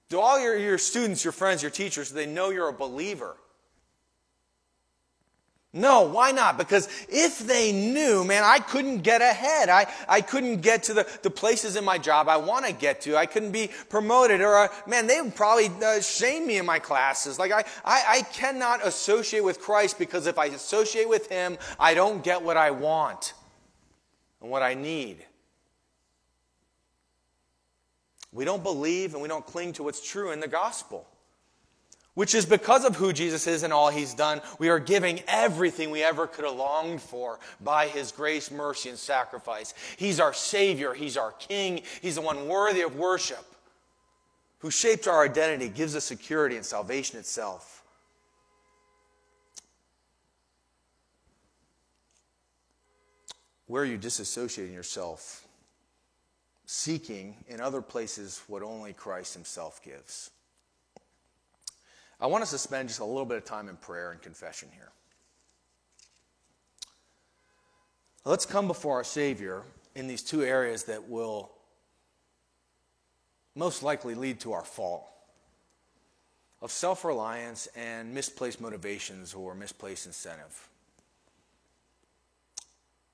Do 0.07 0.19
all 0.19 0.39
your, 0.39 0.57
your 0.57 0.77
students, 0.77 1.23
your 1.25 1.33
friends, 1.33 1.61
your 1.61 1.71
teachers, 1.71 2.11
they 2.11 2.25
know 2.25 2.49
you're 2.49 2.69
a 2.69 2.73
believer? 2.73 3.35
No, 5.77 6.03
why 6.03 6.31
not? 6.31 6.57
Because 6.57 6.87
if 7.09 7.39
they 7.39 7.73
knew, 7.73 8.23
man, 8.23 8.45
I 8.45 8.59
couldn't 8.59 8.99
get 8.99 9.21
ahead. 9.21 9.67
I, 9.67 9.93
I 10.07 10.21
couldn't 10.21 10.61
get 10.61 10.83
to 10.83 10.93
the, 10.93 11.19
the 11.21 11.29
places 11.29 11.75
in 11.75 11.83
my 11.83 11.97
job 11.97 12.29
I 12.29 12.37
want 12.37 12.65
to 12.65 12.71
get 12.71 13.01
to. 13.01 13.17
I 13.17 13.25
couldn't 13.25 13.51
be 13.51 13.69
promoted. 13.89 14.39
Or, 14.39 14.55
uh, 14.55 14.67
man, 14.87 15.05
they 15.05 15.19
would 15.19 15.35
probably 15.35 15.69
uh, 15.85 15.99
shame 15.99 16.47
me 16.47 16.59
in 16.59 16.65
my 16.65 16.79
classes. 16.79 17.37
Like, 17.37 17.51
I, 17.51 17.65
I, 17.83 18.03
I 18.07 18.21
cannot 18.31 18.87
associate 18.87 19.43
with 19.43 19.59
Christ 19.59 19.99
because 19.99 20.27
if 20.27 20.39
I 20.39 20.45
associate 20.45 21.09
with 21.09 21.27
Him, 21.27 21.57
I 21.77 21.93
don't 21.93 22.23
get 22.23 22.41
what 22.41 22.55
I 22.55 22.71
want 22.71 23.33
and 24.39 24.49
what 24.49 24.63
I 24.63 24.75
need. 24.75 25.25
We 28.31 28.45
don't 28.45 28.63
believe 28.63 29.11
and 29.11 29.21
we 29.21 29.27
don't 29.27 29.45
cling 29.45 29.73
to 29.73 29.83
what's 29.83 30.09
true 30.09 30.31
in 30.31 30.39
the 30.39 30.47
gospel 30.47 31.05
which 32.15 32.33
is 32.33 32.45
because 32.45 32.83
of 32.85 32.95
who 32.95 33.13
Jesus 33.13 33.45
is 33.45 33.63
and 33.63 33.71
all 33.71 33.89
he's 33.89 34.13
done, 34.13 34.41
we 34.57 34.69
are 34.69 34.79
giving 34.79 35.21
everything 35.27 35.91
we 35.91 36.01
ever 36.01 36.25
could 36.25 36.45
have 36.45 36.55
longed 36.55 37.01
for 37.01 37.39
by 37.61 37.87
his 37.87 38.11
grace, 38.11 38.49
mercy, 38.49 38.89
and 38.89 38.97
sacrifice. 38.97 39.73
He's 39.97 40.19
our 40.19 40.33
Savior, 40.33 40.93
he's 40.93 41.17
our 41.17 41.33
King, 41.33 41.81
he's 42.01 42.15
the 42.15 42.21
one 42.21 42.47
worthy 42.47 42.81
of 42.81 42.95
worship, 42.95 43.45
who 44.59 44.71
shaped 44.71 45.07
our 45.07 45.23
identity, 45.23 45.69
gives 45.69 45.95
us 45.95 46.05
security 46.05 46.55
and 46.55 46.65
salvation 46.65 47.19
itself. 47.19 47.83
Where 53.67 53.81
are 53.81 53.85
you 53.85 53.97
disassociating 53.97 54.73
yourself, 54.73 55.47
seeking 56.65 57.35
in 57.47 57.59
other 57.59 57.81
places 57.81 58.41
what 58.47 58.61
only 58.61 58.93
Christ 58.93 59.33
himself 59.33 59.83
gives? 59.83 60.29
I 62.19 62.27
want 62.27 62.43
us 62.43 62.51
to 62.51 62.57
spend 62.57 62.89
just 62.89 63.01
a 63.01 63.05
little 63.05 63.25
bit 63.25 63.37
of 63.37 63.45
time 63.45 63.67
in 63.67 63.75
prayer 63.77 64.11
and 64.11 64.21
confession 64.21 64.69
here. 64.73 64.91
Let's 68.23 68.45
come 68.45 68.67
before 68.67 68.95
our 68.95 69.03
Savior 69.03 69.63
in 69.93 70.07
these 70.07 70.23
two 70.23 70.43
areas 70.43 70.83
that 70.85 71.07
will 71.07 71.51
most 73.55 73.83
likely 73.83 74.15
lead 74.15 74.39
to 74.41 74.53
our 74.53 74.63
fall 74.63 75.11
of 76.61 76.71
self 76.71 77.05
reliance 77.05 77.67
and 77.75 78.13
misplaced 78.13 78.59
motivations 78.59 79.33
or 79.33 79.53
misplaced 79.53 80.07
incentive. 80.07 80.69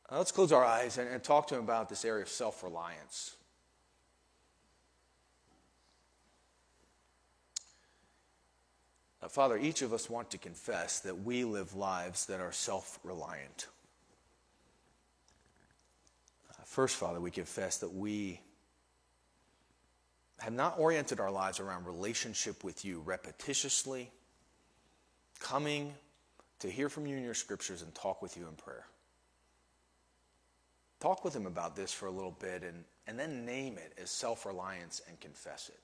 let's 0.10 0.32
close 0.32 0.52
our 0.52 0.64
eyes 0.64 0.98
and, 0.98 1.24
talk 1.24 1.48
to 1.48 1.56
him 1.56 1.64
about 1.64 1.90
this 1.90 2.06
area 2.06 2.24
of 2.24 2.30
self 2.30 2.64
reliance. 2.64 3.36
Uh, 9.23 9.27
Father, 9.27 9.57
each 9.57 9.81
of 9.81 9.93
us 9.93 10.10
want 10.10 10.31
to 10.31 10.38
confess 10.38 10.99
that 11.01 11.23
we 11.23 11.43
live 11.43 11.75
lives 11.75 12.25
that 12.25 12.39
are 12.39 12.51
self 12.51 12.99
reliant. 13.03 13.67
Uh, 16.49 16.63
first, 16.65 16.95
Father, 16.95 17.19
we 17.19 17.31
confess 17.31 17.77
that 17.77 17.93
we 17.93 18.39
have 20.39 20.53
not 20.53 20.79
oriented 20.79 21.19
our 21.19 21.29
lives 21.29 21.60
around 21.60 21.86
relationship 21.86 22.63
with 22.63 22.84
you 22.84 23.03
repetitiously, 23.05 24.07
coming 25.39 25.93
to 26.60 26.69
hear 26.69 26.89
from 26.89 27.05
you 27.05 27.15
in 27.15 27.23
your 27.23 27.36
scriptures 27.36 27.84
and 27.84 27.93
talk 27.93 28.23
with 28.23 28.36
you 28.36 28.47
in 28.47 28.55
prayer. 28.55 28.86
Talk 30.99 31.23
with 31.23 31.36
him 31.36 31.45
about 31.45 31.75
this 31.75 31.91
for 31.91 32.07
a 32.07 32.12
little 32.12 32.36
bit 32.39 32.63
and, 32.63 32.84
and 33.05 33.19
then 33.19 33.45
name 33.45 33.77
it 33.77 33.93
as 34.01 34.10
self 34.10 34.45
reliance 34.45 35.01
and 35.07 35.19
confess 35.19 35.69
it. 35.69 35.79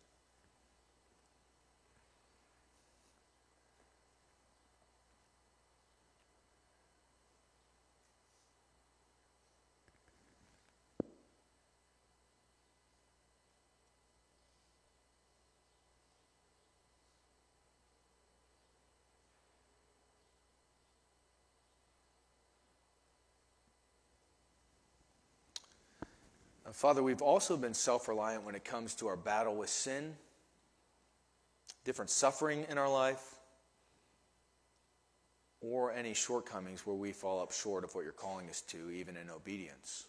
Father, 26.78 27.02
we've 27.02 27.24
also 27.24 27.58
been 27.58 27.74
self 27.74 28.08
reliant 28.08 28.44
when 28.44 28.54
it 28.54 28.64
comes 28.64 28.94
to 28.96 29.08
our 29.08 29.18
battle 29.18 29.56
with 29.56 29.68
sin, 29.68 30.14
different 31.84 32.12
suffering 32.12 32.68
in 32.70 32.78
our 32.78 32.88
life, 32.88 33.34
or 35.60 35.92
any 35.92 36.14
shortcomings 36.14 36.86
where 36.86 36.96
we 36.96 37.14
fall 37.14 37.42
up 37.42 37.52
short 37.52 37.84
of 37.84 37.96
what 37.96 38.04
you're 38.04 38.14
calling 38.14 38.48
us 38.48 38.62
to, 38.62 38.92
even 38.92 39.18
in 39.18 39.32
obedience. 39.32 40.06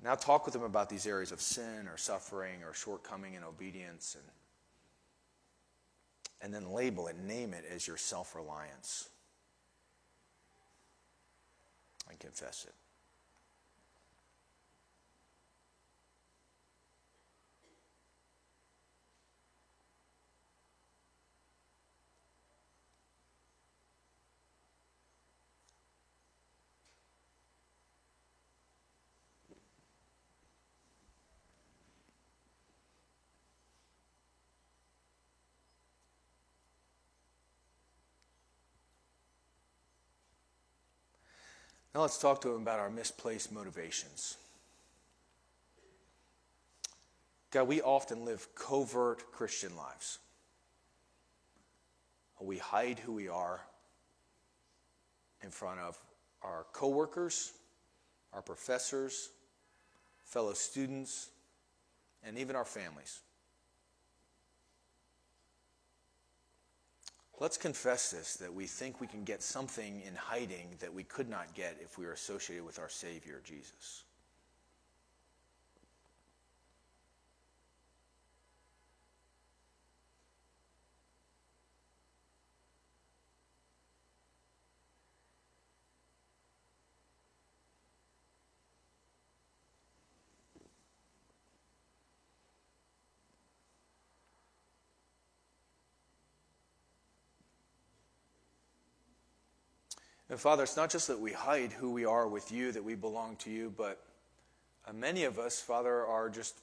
Now, 0.00 0.14
talk 0.14 0.44
with 0.44 0.54
them 0.54 0.62
about 0.62 0.88
these 0.88 1.08
areas 1.08 1.32
of 1.32 1.40
sin 1.40 1.88
or 1.88 1.96
suffering 1.96 2.62
or 2.62 2.72
shortcoming 2.72 3.34
in 3.34 3.42
obedience, 3.42 4.14
and, 4.14 4.30
and 6.40 6.54
then 6.54 6.72
label 6.72 7.08
it, 7.08 7.18
name 7.18 7.52
it 7.52 7.64
as 7.68 7.88
your 7.88 7.96
self 7.96 8.36
reliance 8.36 9.08
and 12.10 12.18
confess 12.18 12.66
it. 12.68 12.74
Now 41.94 42.02
let's 42.02 42.18
talk 42.18 42.40
to 42.42 42.54
him 42.54 42.62
about 42.62 42.78
our 42.78 42.90
misplaced 42.90 43.52
motivations. 43.52 44.36
God, 47.50 47.66
we 47.66 47.82
often 47.82 48.24
live 48.24 48.46
covert 48.54 49.32
Christian 49.32 49.76
lives. 49.76 50.18
We 52.40 52.58
hide 52.58 53.00
who 53.00 53.12
we 53.12 53.28
are 53.28 53.60
in 55.42 55.50
front 55.50 55.80
of 55.80 55.98
our 56.42 56.64
coworkers, 56.72 57.52
our 58.32 58.40
professors, 58.40 59.30
fellow 60.24 60.52
students, 60.54 61.28
and 62.22 62.38
even 62.38 62.56
our 62.56 62.64
families. 62.64 63.20
Let's 67.40 67.56
confess 67.56 68.10
this 68.10 68.34
that 68.36 68.52
we 68.52 68.66
think 68.66 69.00
we 69.00 69.06
can 69.06 69.24
get 69.24 69.42
something 69.42 70.02
in 70.06 70.14
hiding 70.14 70.68
that 70.80 70.92
we 70.92 71.04
could 71.04 71.30
not 71.30 71.54
get 71.54 71.78
if 71.80 71.96
we 71.96 72.04
were 72.04 72.12
associated 72.12 72.66
with 72.66 72.78
our 72.78 72.90
Savior, 72.90 73.40
Jesus. 73.42 74.04
And 100.30 100.38
Father, 100.38 100.62
it's 100.62 100.76
not 100.76 100.90
just 100.90 101.08
that 101.08 101.18
we 101.18 101.32
hide 101.32 101.72
who 101.72 101.90
we 101.90 102.04
are 102.04 102.28
with 102.28 102.52
you, 102.52 102.70
that 102.70 102.84
we 102.84 102.94
belong 102.94 103.34
to 103.38 103.50
you, 103.50 103.74
but 103.76 104.00
uh, 104.86 104.92
many 104.92 105.24
of 105.24 105.40
us, 105.40 105.60
Father, 105.60 106.06
are 106.06 106.30
just 106.30 106.56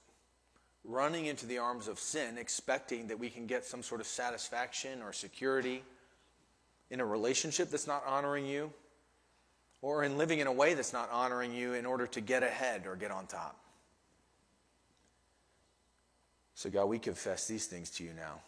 running 0.86 1.26
into 1.26 1.46
the 1.46 1.58
arms 1.58 1.90
of 1.90 2.00
sin, 2.00 2.38
expecting 2.38 3.08
that 3.08 3.20
we 3.20 3.30
can 3.30 3.46
get 3.46 3.66
some 3.66 3.84
sort 3.84 4.00
of 4.00 4.08
satisfaction 4.08 5.02
or 5.02 5.12
security 5.12 5.84
in 6.90 7.02
a 7.02 7.06
relationship 7.06 7.70
that's 7.70 7.88
not 7.88 8.04
honoring 8.08 8.46
you, 8.46 8.72
or 9.82 10.06
in 10.06 10.18
living 10.18 10.40
in 10.40 10.48
a 10.48 10.52
way 10.52 10.74
that's 10.74 10.94
not 10.94 11.12
honoring 11.12 11.54
you 11.54 11.74
in 11.74 11.86
order 11.86 12.08
to 12.08 12.22
get 12.22 12.44
ahead 12.44 12.88
or 12.88 12.96
get 12.96 13.12
on 13.12 13.28
top. 13.28 13.60
So, 16.56 16.70
God, 16.70 16.86
we 16.86 17.00
confess 17.00 17.48
these 17.48 17.66
things 17.66 17.90
to 17.92 18.06
you 18.06 18.12
now 18.16 18.40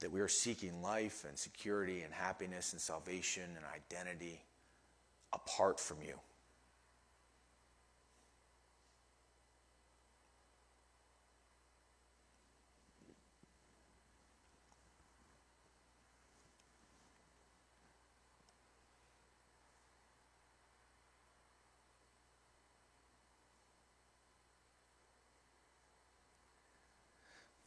that 0.00 0.10
we 0.10 0.20
are 0.20 0.28
seeking 0.28 0.82
life 0.82 1.24
and 1.28 1.38
security 1.38 2.02
and 2.02 2.12
happiness 2.12 2.72
and 2.72 2.80
salvation 2.80 3.44
and 3.56 3.64
identity 3.74 4.42
apart 5.32 5.78
from 5.78 5.98
you. 6.02 6.14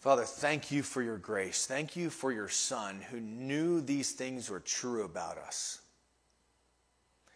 Father, 0.04 0.26
thank 0.26 0.70
you 0.70 0.84
for 0.84 1.02
your 1.02 1.16
grace. 1.16 1.66
Thank 1.66 1.96
you 1.96 2.10
for 2.10 2.30
your 2.30 2.50
Son 2.50 3.00
who 3.10 3.22
knew 3.22 3.80
these 3.80 4.12
things 4.12 4.50
were 4.50 4.60
true 4.60 5.06
about 5.06 5.38
us. 5.38 5.80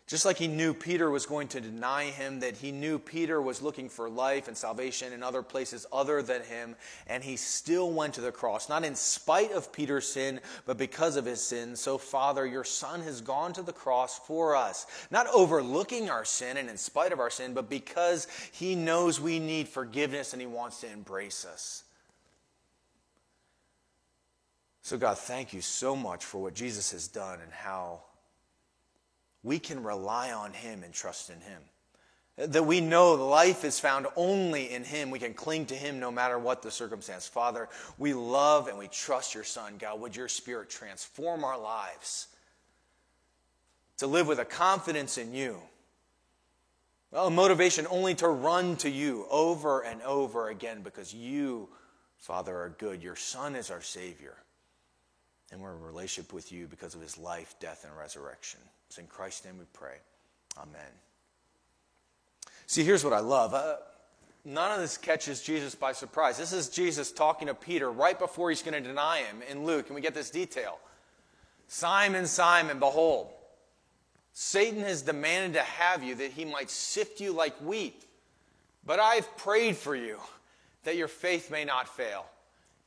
Just 0.06 0.26
like 0.26 0.38
he 0.38 0.50
knew 0.50 0.74
Peter 0.74 1.10
was 1.10 1.26
going 1.26 1.48
to 1.48 1.62
deny 1.62 2.08
him, 2.08 2.42
that 2.42 2.58
he 2.58 2.74
knew 2.74 3.00
Peter 3.00 3.42
was 3.42 3.62
looking 3.62 3.88
for 3.88 4.10
life 4.10 4.50
and 4.50 4.58
salvation 4.58 5.14
in 5.14 5.24
other 5.24 5.42
places 5.44 5.86
other 5.94 6.22
than 6.22 6.42
him, 6.42 6.76
and 7.08 7.24
he 7.24 7.38
still 7.38 7.90
went 7.94 8.16
to 8.16 8.22
the 8.22 8.34
cross, 8.34 8.68
not 8.68 8.84
in 8.84 8.96
spite 8.96 9.54
of 9.54 9.72
Peter's 9.72 10.12
sin, 10.12 10.42
but 10.66 10.78
because 10.78 11.16
of 11.16 11.24
his 11.24 11.42
sin. 11.42 11.74
So, 11.74 11.98
Father, 11.98 12.46
your 12.46 12.66
Son 12.66 13.00
has 13.04 13.22
gone 13.22 13.54
to 13.54 13.62
the 13.62 13.72
cross 13.72 14.20
for 14.20 14.58
us, 14.58 14.88
not 15.10 15.28
overlooking 15.34 16.10
our 16.10 16.26
sin 16.26 16.58
and 16.58 16.70
in 16.70 16.76
spite 16.76 17.14
of 17.14 17.22
our 17.22 17.30
sin, 17.30 17.54
but 17.54 17.70
because 17.70 18.28
he 18.52 18.76
knows 18.76 19.22
we 19.22 19.40
need 19.40 19.70
forgiveness 19.70 20.34
and 20.34 20.42
he 20.42 20.48
wants 20.48 20.82
to 20.82 20.92
embrace 20.92 21.46
us. 21.46 21.86
So, 24.88 24.98
God, 24.98 25.17
thank 25.17 25.52
you 25.52 25.60
so 25.60 25.98
much 25.98 26.23
for 26.23 26.42
what 26.42 26.54
Jesus 26.54 26.94
has 26.94 27.10
done 27.10 27.42
and 27.42 27.52
how 27.52 28.04
we 29.44 29.60
can 29.60 29.83
rely 29.83 30.31
on 30.31 30.54
Him 30.54 30.81
and 30.81 30.94
trust 30.94 31.29
in 31.29 31.42
Him. 31.42 31.62
That 32.38 32.65
we 32.65 32.79
know 32.79 33.15
life 33.15 33.65
is 33.65 33.81
found 33.81 34.08
only 34.15 34.71
in 34.71 34.85
Him. 34.85 35.12
We 35.12 35.19
can 35.19 35.33
cling 35.33 35.65
to 35.65 35.75
Him 35.75 36.00
no 36.00 36.10
matter 36.10 36.40
what 36.40 36.62
the 36.62 36.71
circumstance. 36.71 37.27
Father, 37.27 37.67
we 37.98 38.13
love 38.13 38.69
and 38.69 38.77
we 38.77 38.88
trust 38.88 39.35
your 39.35 39.44
Son. 39.44 39.73
God, 39.77 40.00
would 40.00 40.15
your 40.15 40.29
Spirit 40.29 40.69
transform 40.69 41.44
our 41.44 41.60
lives 41.60 42.27
to 43.98 44.08
live 44.08 44.25
with 44.25 44.40
a 44.40 44.46
confidence 44.46 45.17
in 45.17 45.33
you, 45.33 45.58
a 47.12 47.29
motivation 47.29 47.88
only 47.90 48.15
to 48.15 48.29
run 48.29 48.77
to 48.77 48.90
you 48.90 49.25
over 49.29 49.81
and 49.81 50.02
over 50.04 50.48
again 50.48 50.81
because 50.81 51.13
you, 51.13 51.67
Father, 52.15 52.56
are 52.56 52.73
good. 52.77 53.04
Your 53.04 53.17
Son 53.17 53.54
is 53.54 53.69
our 53.69 53.81
Savior. 53.81 54.38
And 55.52 55.62
we're 55.62 55.73
in 55.73 55.81
relationship 55.81 56.33
with 56.33 56.52
you 56.52 56.67
because 56.67 56.95
of 56.95 57.02
his 57.02 57.17
life, 57.17 57.56
death, 57.60 57.85
and 57.87 57.98
resurrection. 57.98 58.60
It's 58.87 58.98
in 58.98 59.08
Christ's 59.08 59.45
name 59.45 59.58
we 59.58 59.65
pray. 59.73 59.95
Amen. 60.58 60.91
See, 62.65 62.83
here's 62.83 63.04
what 63.04 63.13
I 63.13 63.19
love. 63.19 63.54
Uh, 63.54 63.75
none 64.43 64.71
of 64.71 64.79
this 64.79 64.98
catches 64.98 65.41
Jesus 65.41 65.75
by 65.75 65.93
surprise. 65.93 66.37
This 66.37 66.54
is 66.54 66.69
Jesus 66.69 67.12
talking 67.12 67.48
to 67.48 67.54
Peter 67.54 67.91
right 67.91 68.17
before 68.17 68.50
he's 68.50 68.62
going 68.62 68.81
to 68.81 68.87
deny 68.87 69.19
him 69.19 69.41
in 69.50 69.65
Luke, 69.65 69.87
and 69.87 69.95
we 69.95 70.02
get 70.02 70.13
this 70.13 70.29
detail. 70.29 70.79
Simon, 71.67 72.25
Simon, 72.25 72.79
behold, 72.79 73.29
Satan 74.33 74.81
has 74.81 75.02
demanded 75.02 75.54
to 75.54 75.63
have 75.63 76.04
you 76.04 76.15
that 76.15 76.31
he 76.31 76.45
might 76.45 76.69
sift 76.69 77.19
you 77.19 77.31
like 77.31 77.56
wheat. 77.58 78.06
But 78.85 79.00
I've 79.00 79.35
prayed 79.37 79.75
for 79.75 79.95
you 79.95 80.19
that 80.83 80.95
your 80.95 81.08
faith 81.08 81.52
may 81.52 81.65
not 81.65 81.87
fail. 81.89 82.25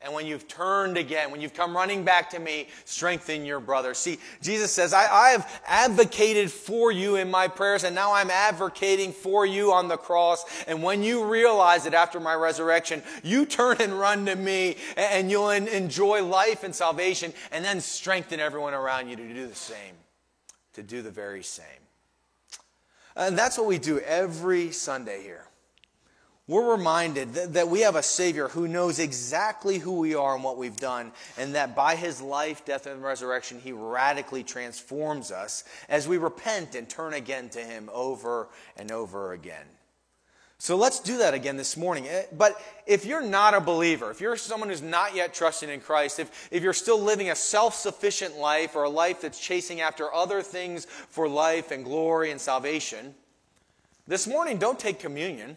And 0.02 0.14
when 0.14 0.26
you've 0.26 0.48
turned 0.48 0.96
again, 0.96 1.30
when 1.30 1.42
you've 1.42 1.52
come 1.52 1.76
running 1.76 2.04
back 2.04 2.30
to 2.30 2.38
me, 2.38 2.68
strengthen 2.86 3.44
your 3.44 3.60
brother. 3.60 3.92
See, 3.92 4.18
Jesus 4.40 4.72
says, 4.72 4.94
I, 4.94 5.06
I, 5.06 5.28
have 5.30 5.62
advocated 5.66 6.50
for 6.50 6.90
you 6.90 7.16
in 7.16 7.30
my 7.30 7.48
prayers, 7.48 7.84
and 7.84 7.94
now 7.94 8.14
I'm 8.14 8.30
advocating 8.30 9.12
for 9.12 9.44
you 9.44 9.72
on 9.72 9.88
the 9.88 9.98
cross. 9.98 10.46
And 10.66 10.82
when 10.82 11.02
you 11.02 11.24
realize 11.24 11.84
it 11.84 11.92
after 11.92 12.18
my 12.18 12.34
resurrection, 12.34 13.02
you 13.22 13.44
turn 13.44 13.76
and 13.80 13.92
run 13.92 14.24
to 14.24 14.36
me, 14.36 14.76
and 14.96 15.30
you'll 15.30 15.50
enjoy 15.50 16.24
life 16.24 16.64
and 16.64 16.74
salvation, 16.74 17.34
and 17.52 17.62
then 17.62 17.82
strengthen 17.82 18.40
everyone 18.40 18.72
around 18.72 19.10
you 19.10 19.16
to 19.16 19.34
do 19.34 19.46
the 19.46 19.54
same, 19.54 19.96
to 20.72 20.82
do 20.82 21.02
the 21.02 21.10
very 21.10 21.42
same. 21.42 21.66
And 23.16 23.36
that's 23.36 23.58
what 23.58 23.66
we 23.66 23.76
do 23.76 24.00
every 24.00 24.70
Sunday 24.70 25.22
here 25.22 25.49
we're 26.50 26.72
reminded 26.72 27.34
that, 27.34 27.52
that, 27.52 27.68
we 27.68 27.82
have 27.82 27.94
a 27.94 28.02
Savior 28.02 28.48
who 28.48 28.66
knows 28.66 28.98
exactly 28.98 29.78
who 29.78 29.92
we 29.92 30.16
are 30.16 30.34
and 30.34 30.42
what 30.42 30.56
we've 30.56 30.76
done, 30.76 31.12
and 31.38 31.54
that 31.54 31.76
by 31.76 31.94
His 31.94 32.20
life, 32.20 32.64
death, 32.64 32.86
and 32.86 33.04
resurrection, 33.04 33.60
He 33.60 33.70
radically 33.70 34.42
transforms 34.42 35.30
us 35.30 35.62
as 35.88 36.08
we 36.08 36.18
repent 36.18 36.74
and 36.74 36.88
turn 36.88 37.14
again 37.14 37.50
to 37.50 37.60
Him 37.60 37.88
over 37.92 38.48
and 38.76 38.90
over 38.90 39.32
again. 39.32 39.64
So 40.58 40.74
let's 40.74 40.98
do 40.98 41.18
that 41.18 41.34
again 41.34 41.56
this 41.56 41.76
morning. 41.76 42.08
Eh, 42.08 42.24
but 42.36 42.60
if 42.84 43.06
you're 43.06 43.24
not 43.24 43.54
a 43.54 43.60
believer, 43.60 44.10
if 44.10 44.20
you're 44.20 44.36
someone 44.36 44.70
who's 44.70 44.82
not 44.82 45.14
yet 45.14 45.32
trusting 45.32 45.68
in 45.68 45.80
Christ, 45.80 46.18
if, 46.18 46.48
if 46.50 46.64
you're 46.64 46.72
still 46.72 47.00
living 47.00 47.30
a 47.30 47.36
self 47.36 47.76
sufficient 47.76 48.38
life 48.38 48.74
or 48.74 48.82
a 48.82 48.90
life 48.90 49.20
that's 49.20 49.38
chasing 49.38 49.82
after 49.82 50.12
other 50.12 50.42
things 50.42 50.84
for 50.84 51.28
life 51.28 51.70
and 51.70 51.84
glory 51.84 52.32
and 52.32 52.40
salvation, 52.40 53.14
this 54.08 54.26
morning 54.26 54.58
don't 54.58 54.80
take 54.80 54.98
communion 54.98 55.56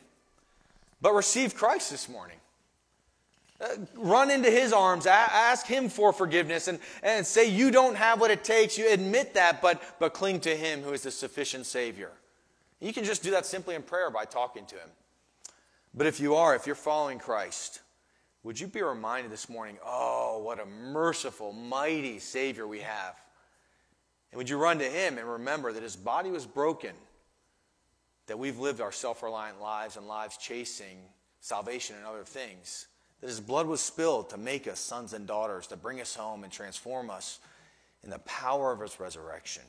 but 1.04 1.14
receive 1.14 1.54
Christ 1.54 1.92
this 1.92 2.08
morning. 2.08 2.38
Uh, 3.60 3.68
run 3.96 4.32
into 4.32 4.50
his 4.50 4.72
arms, 4.74 5.06
ask 5.06 5.68
him 5.68 5.90
for 5.90 6.14
forgiveness, 6.14 6.68
and, 6.70 6.80
and 7.04 7.28
say 7.28 7.48
you 7.48 7.72
don't 7.72 7.96
have 7.96 8.20
what 8.20 8.32
it 8.32 8.44
takes. 8.44 8.78
You 8.78 8.90
admit 8.90 9.34
that, 9.36 9.62
but, 9.62 9.84
but 10.00 10.14
cling 10.14 10.40
to 10.40 10.56
him 10.56 10.82
who 10.82 10.94
is 10.94 11.04
the 11.04 11.12
sufficient 11.12 11.66
Savior. 11.66 12.12
You 12.80 12.94
can 12.94 13.04
just 13.04 13.22
do 13.22 13.32
that 13.32 13.46
simply 13.46 13.76
in 13.76 13.84
prayer 13.84 14.10
by 14.10 14.24
talking 14.24 14.66
to 14.66 14.76
him. 14.76 14.90
But 15.94 16.08
if 16.08 16.20
you 16.22 16.36
are, 16.36 16.56
if 16.56 16.66
you're 16.66 16.76
following 16.76 17.20
Christ, 17.20 17.82
would 18.44 18.60
you 18.60 18.68
be 18.68 18.82
reminded 18.82 19.32
this 19.32 19.50
morning, 19.50 19.78
oh, 19.86 20.42
what 20.42 20.60
a 20.60 20.66
merciful, 20.66 21.52
mighty 21.52 22.18
Savior 22.20 22.66
we 22.66 22.80
have? 22.80 23.16
And 24.32 24.38
would 24.38 24.50
you 24.50 24.58
run 24.58 24.80
to 24.80 24.90
him 24.90 25.18
and 25.18 25.28
remember 25.28 25.74
that 25.74 25.84
his 25.84 25.98
body 25.98 26.32
was 26.32 26.46
broken 26.46 26.94
that 28.28 28.40
we've 28.40 28.60
lived 28.60 28.82
our 28.82 28.92
self 28.92 29.24
reliant 29.24 29.62
lives 29.62 29.98
and 29.98 30.08
lives 30.08 30.38
chasing 30.38 30.98
salvation 31.40 31.96
and 31.96 32.06
other 32.06 32.24
things. 32.24 32.88
That 33.22 33.28
his 33.28 33.40
blood 33.40 33.68
was 33.68 33.82
spilled 33.82 34.30
to 34.30 34.38
make 34.38 34.68
us 34.68 34.80
sons 34.80 35.14
and 35.14 35.28
daughters, 35.28 35.68
to 35.68 35.78
bring 35.78 36.02
us 36.02 36.16
home 36.16 36.44
and 36.44 36.52
transform 36.52 37.10
us 37.10 37.40
in 38.04 38.10
the 38.10 38.20
power 38.20 38.72
of 38.72 38.82
his 38.82 39.00
resurrection. 39.00 39.64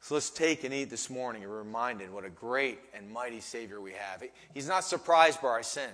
So 0.00 0.14
let's 0.14 0.30
take 0.30 0.64
and 0.64 0.74
eat 0.74 0.90
this 0.90 1.08
morning 1.08 1.44
and 1.44 1.52
reminded 1.52 2.12
what 2.12 2.24
a 2.24 2.30
great 2.30 2.80
and 2.92 3.10
mighty 3.10 3.40
Savior 3.40 3.80
we 3.80 3.92
have. 3.92 4.22
He's 4.52 4.66
not 4.66 4.84
surprised 4.84 5.40
by 5.40 5.48
our 5.48 5.62
sin, 5.62 5.90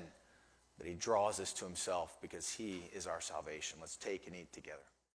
but 0.79 0.87
he 0.87 0.95
draws 0.95 1.41
us 1.41 1.53
to 1.55 1.67
himself 1.67 2.17
because 2.23 2.51
he 2.51 2.85
is 2.95 3.07
our 3.07 3.21
salvation. 3.21 3.79
Let's 3.81 3.97
take 3.97 4.27
and 4.27 4.35
eat 4.35 4.51
together. 4.53 4.79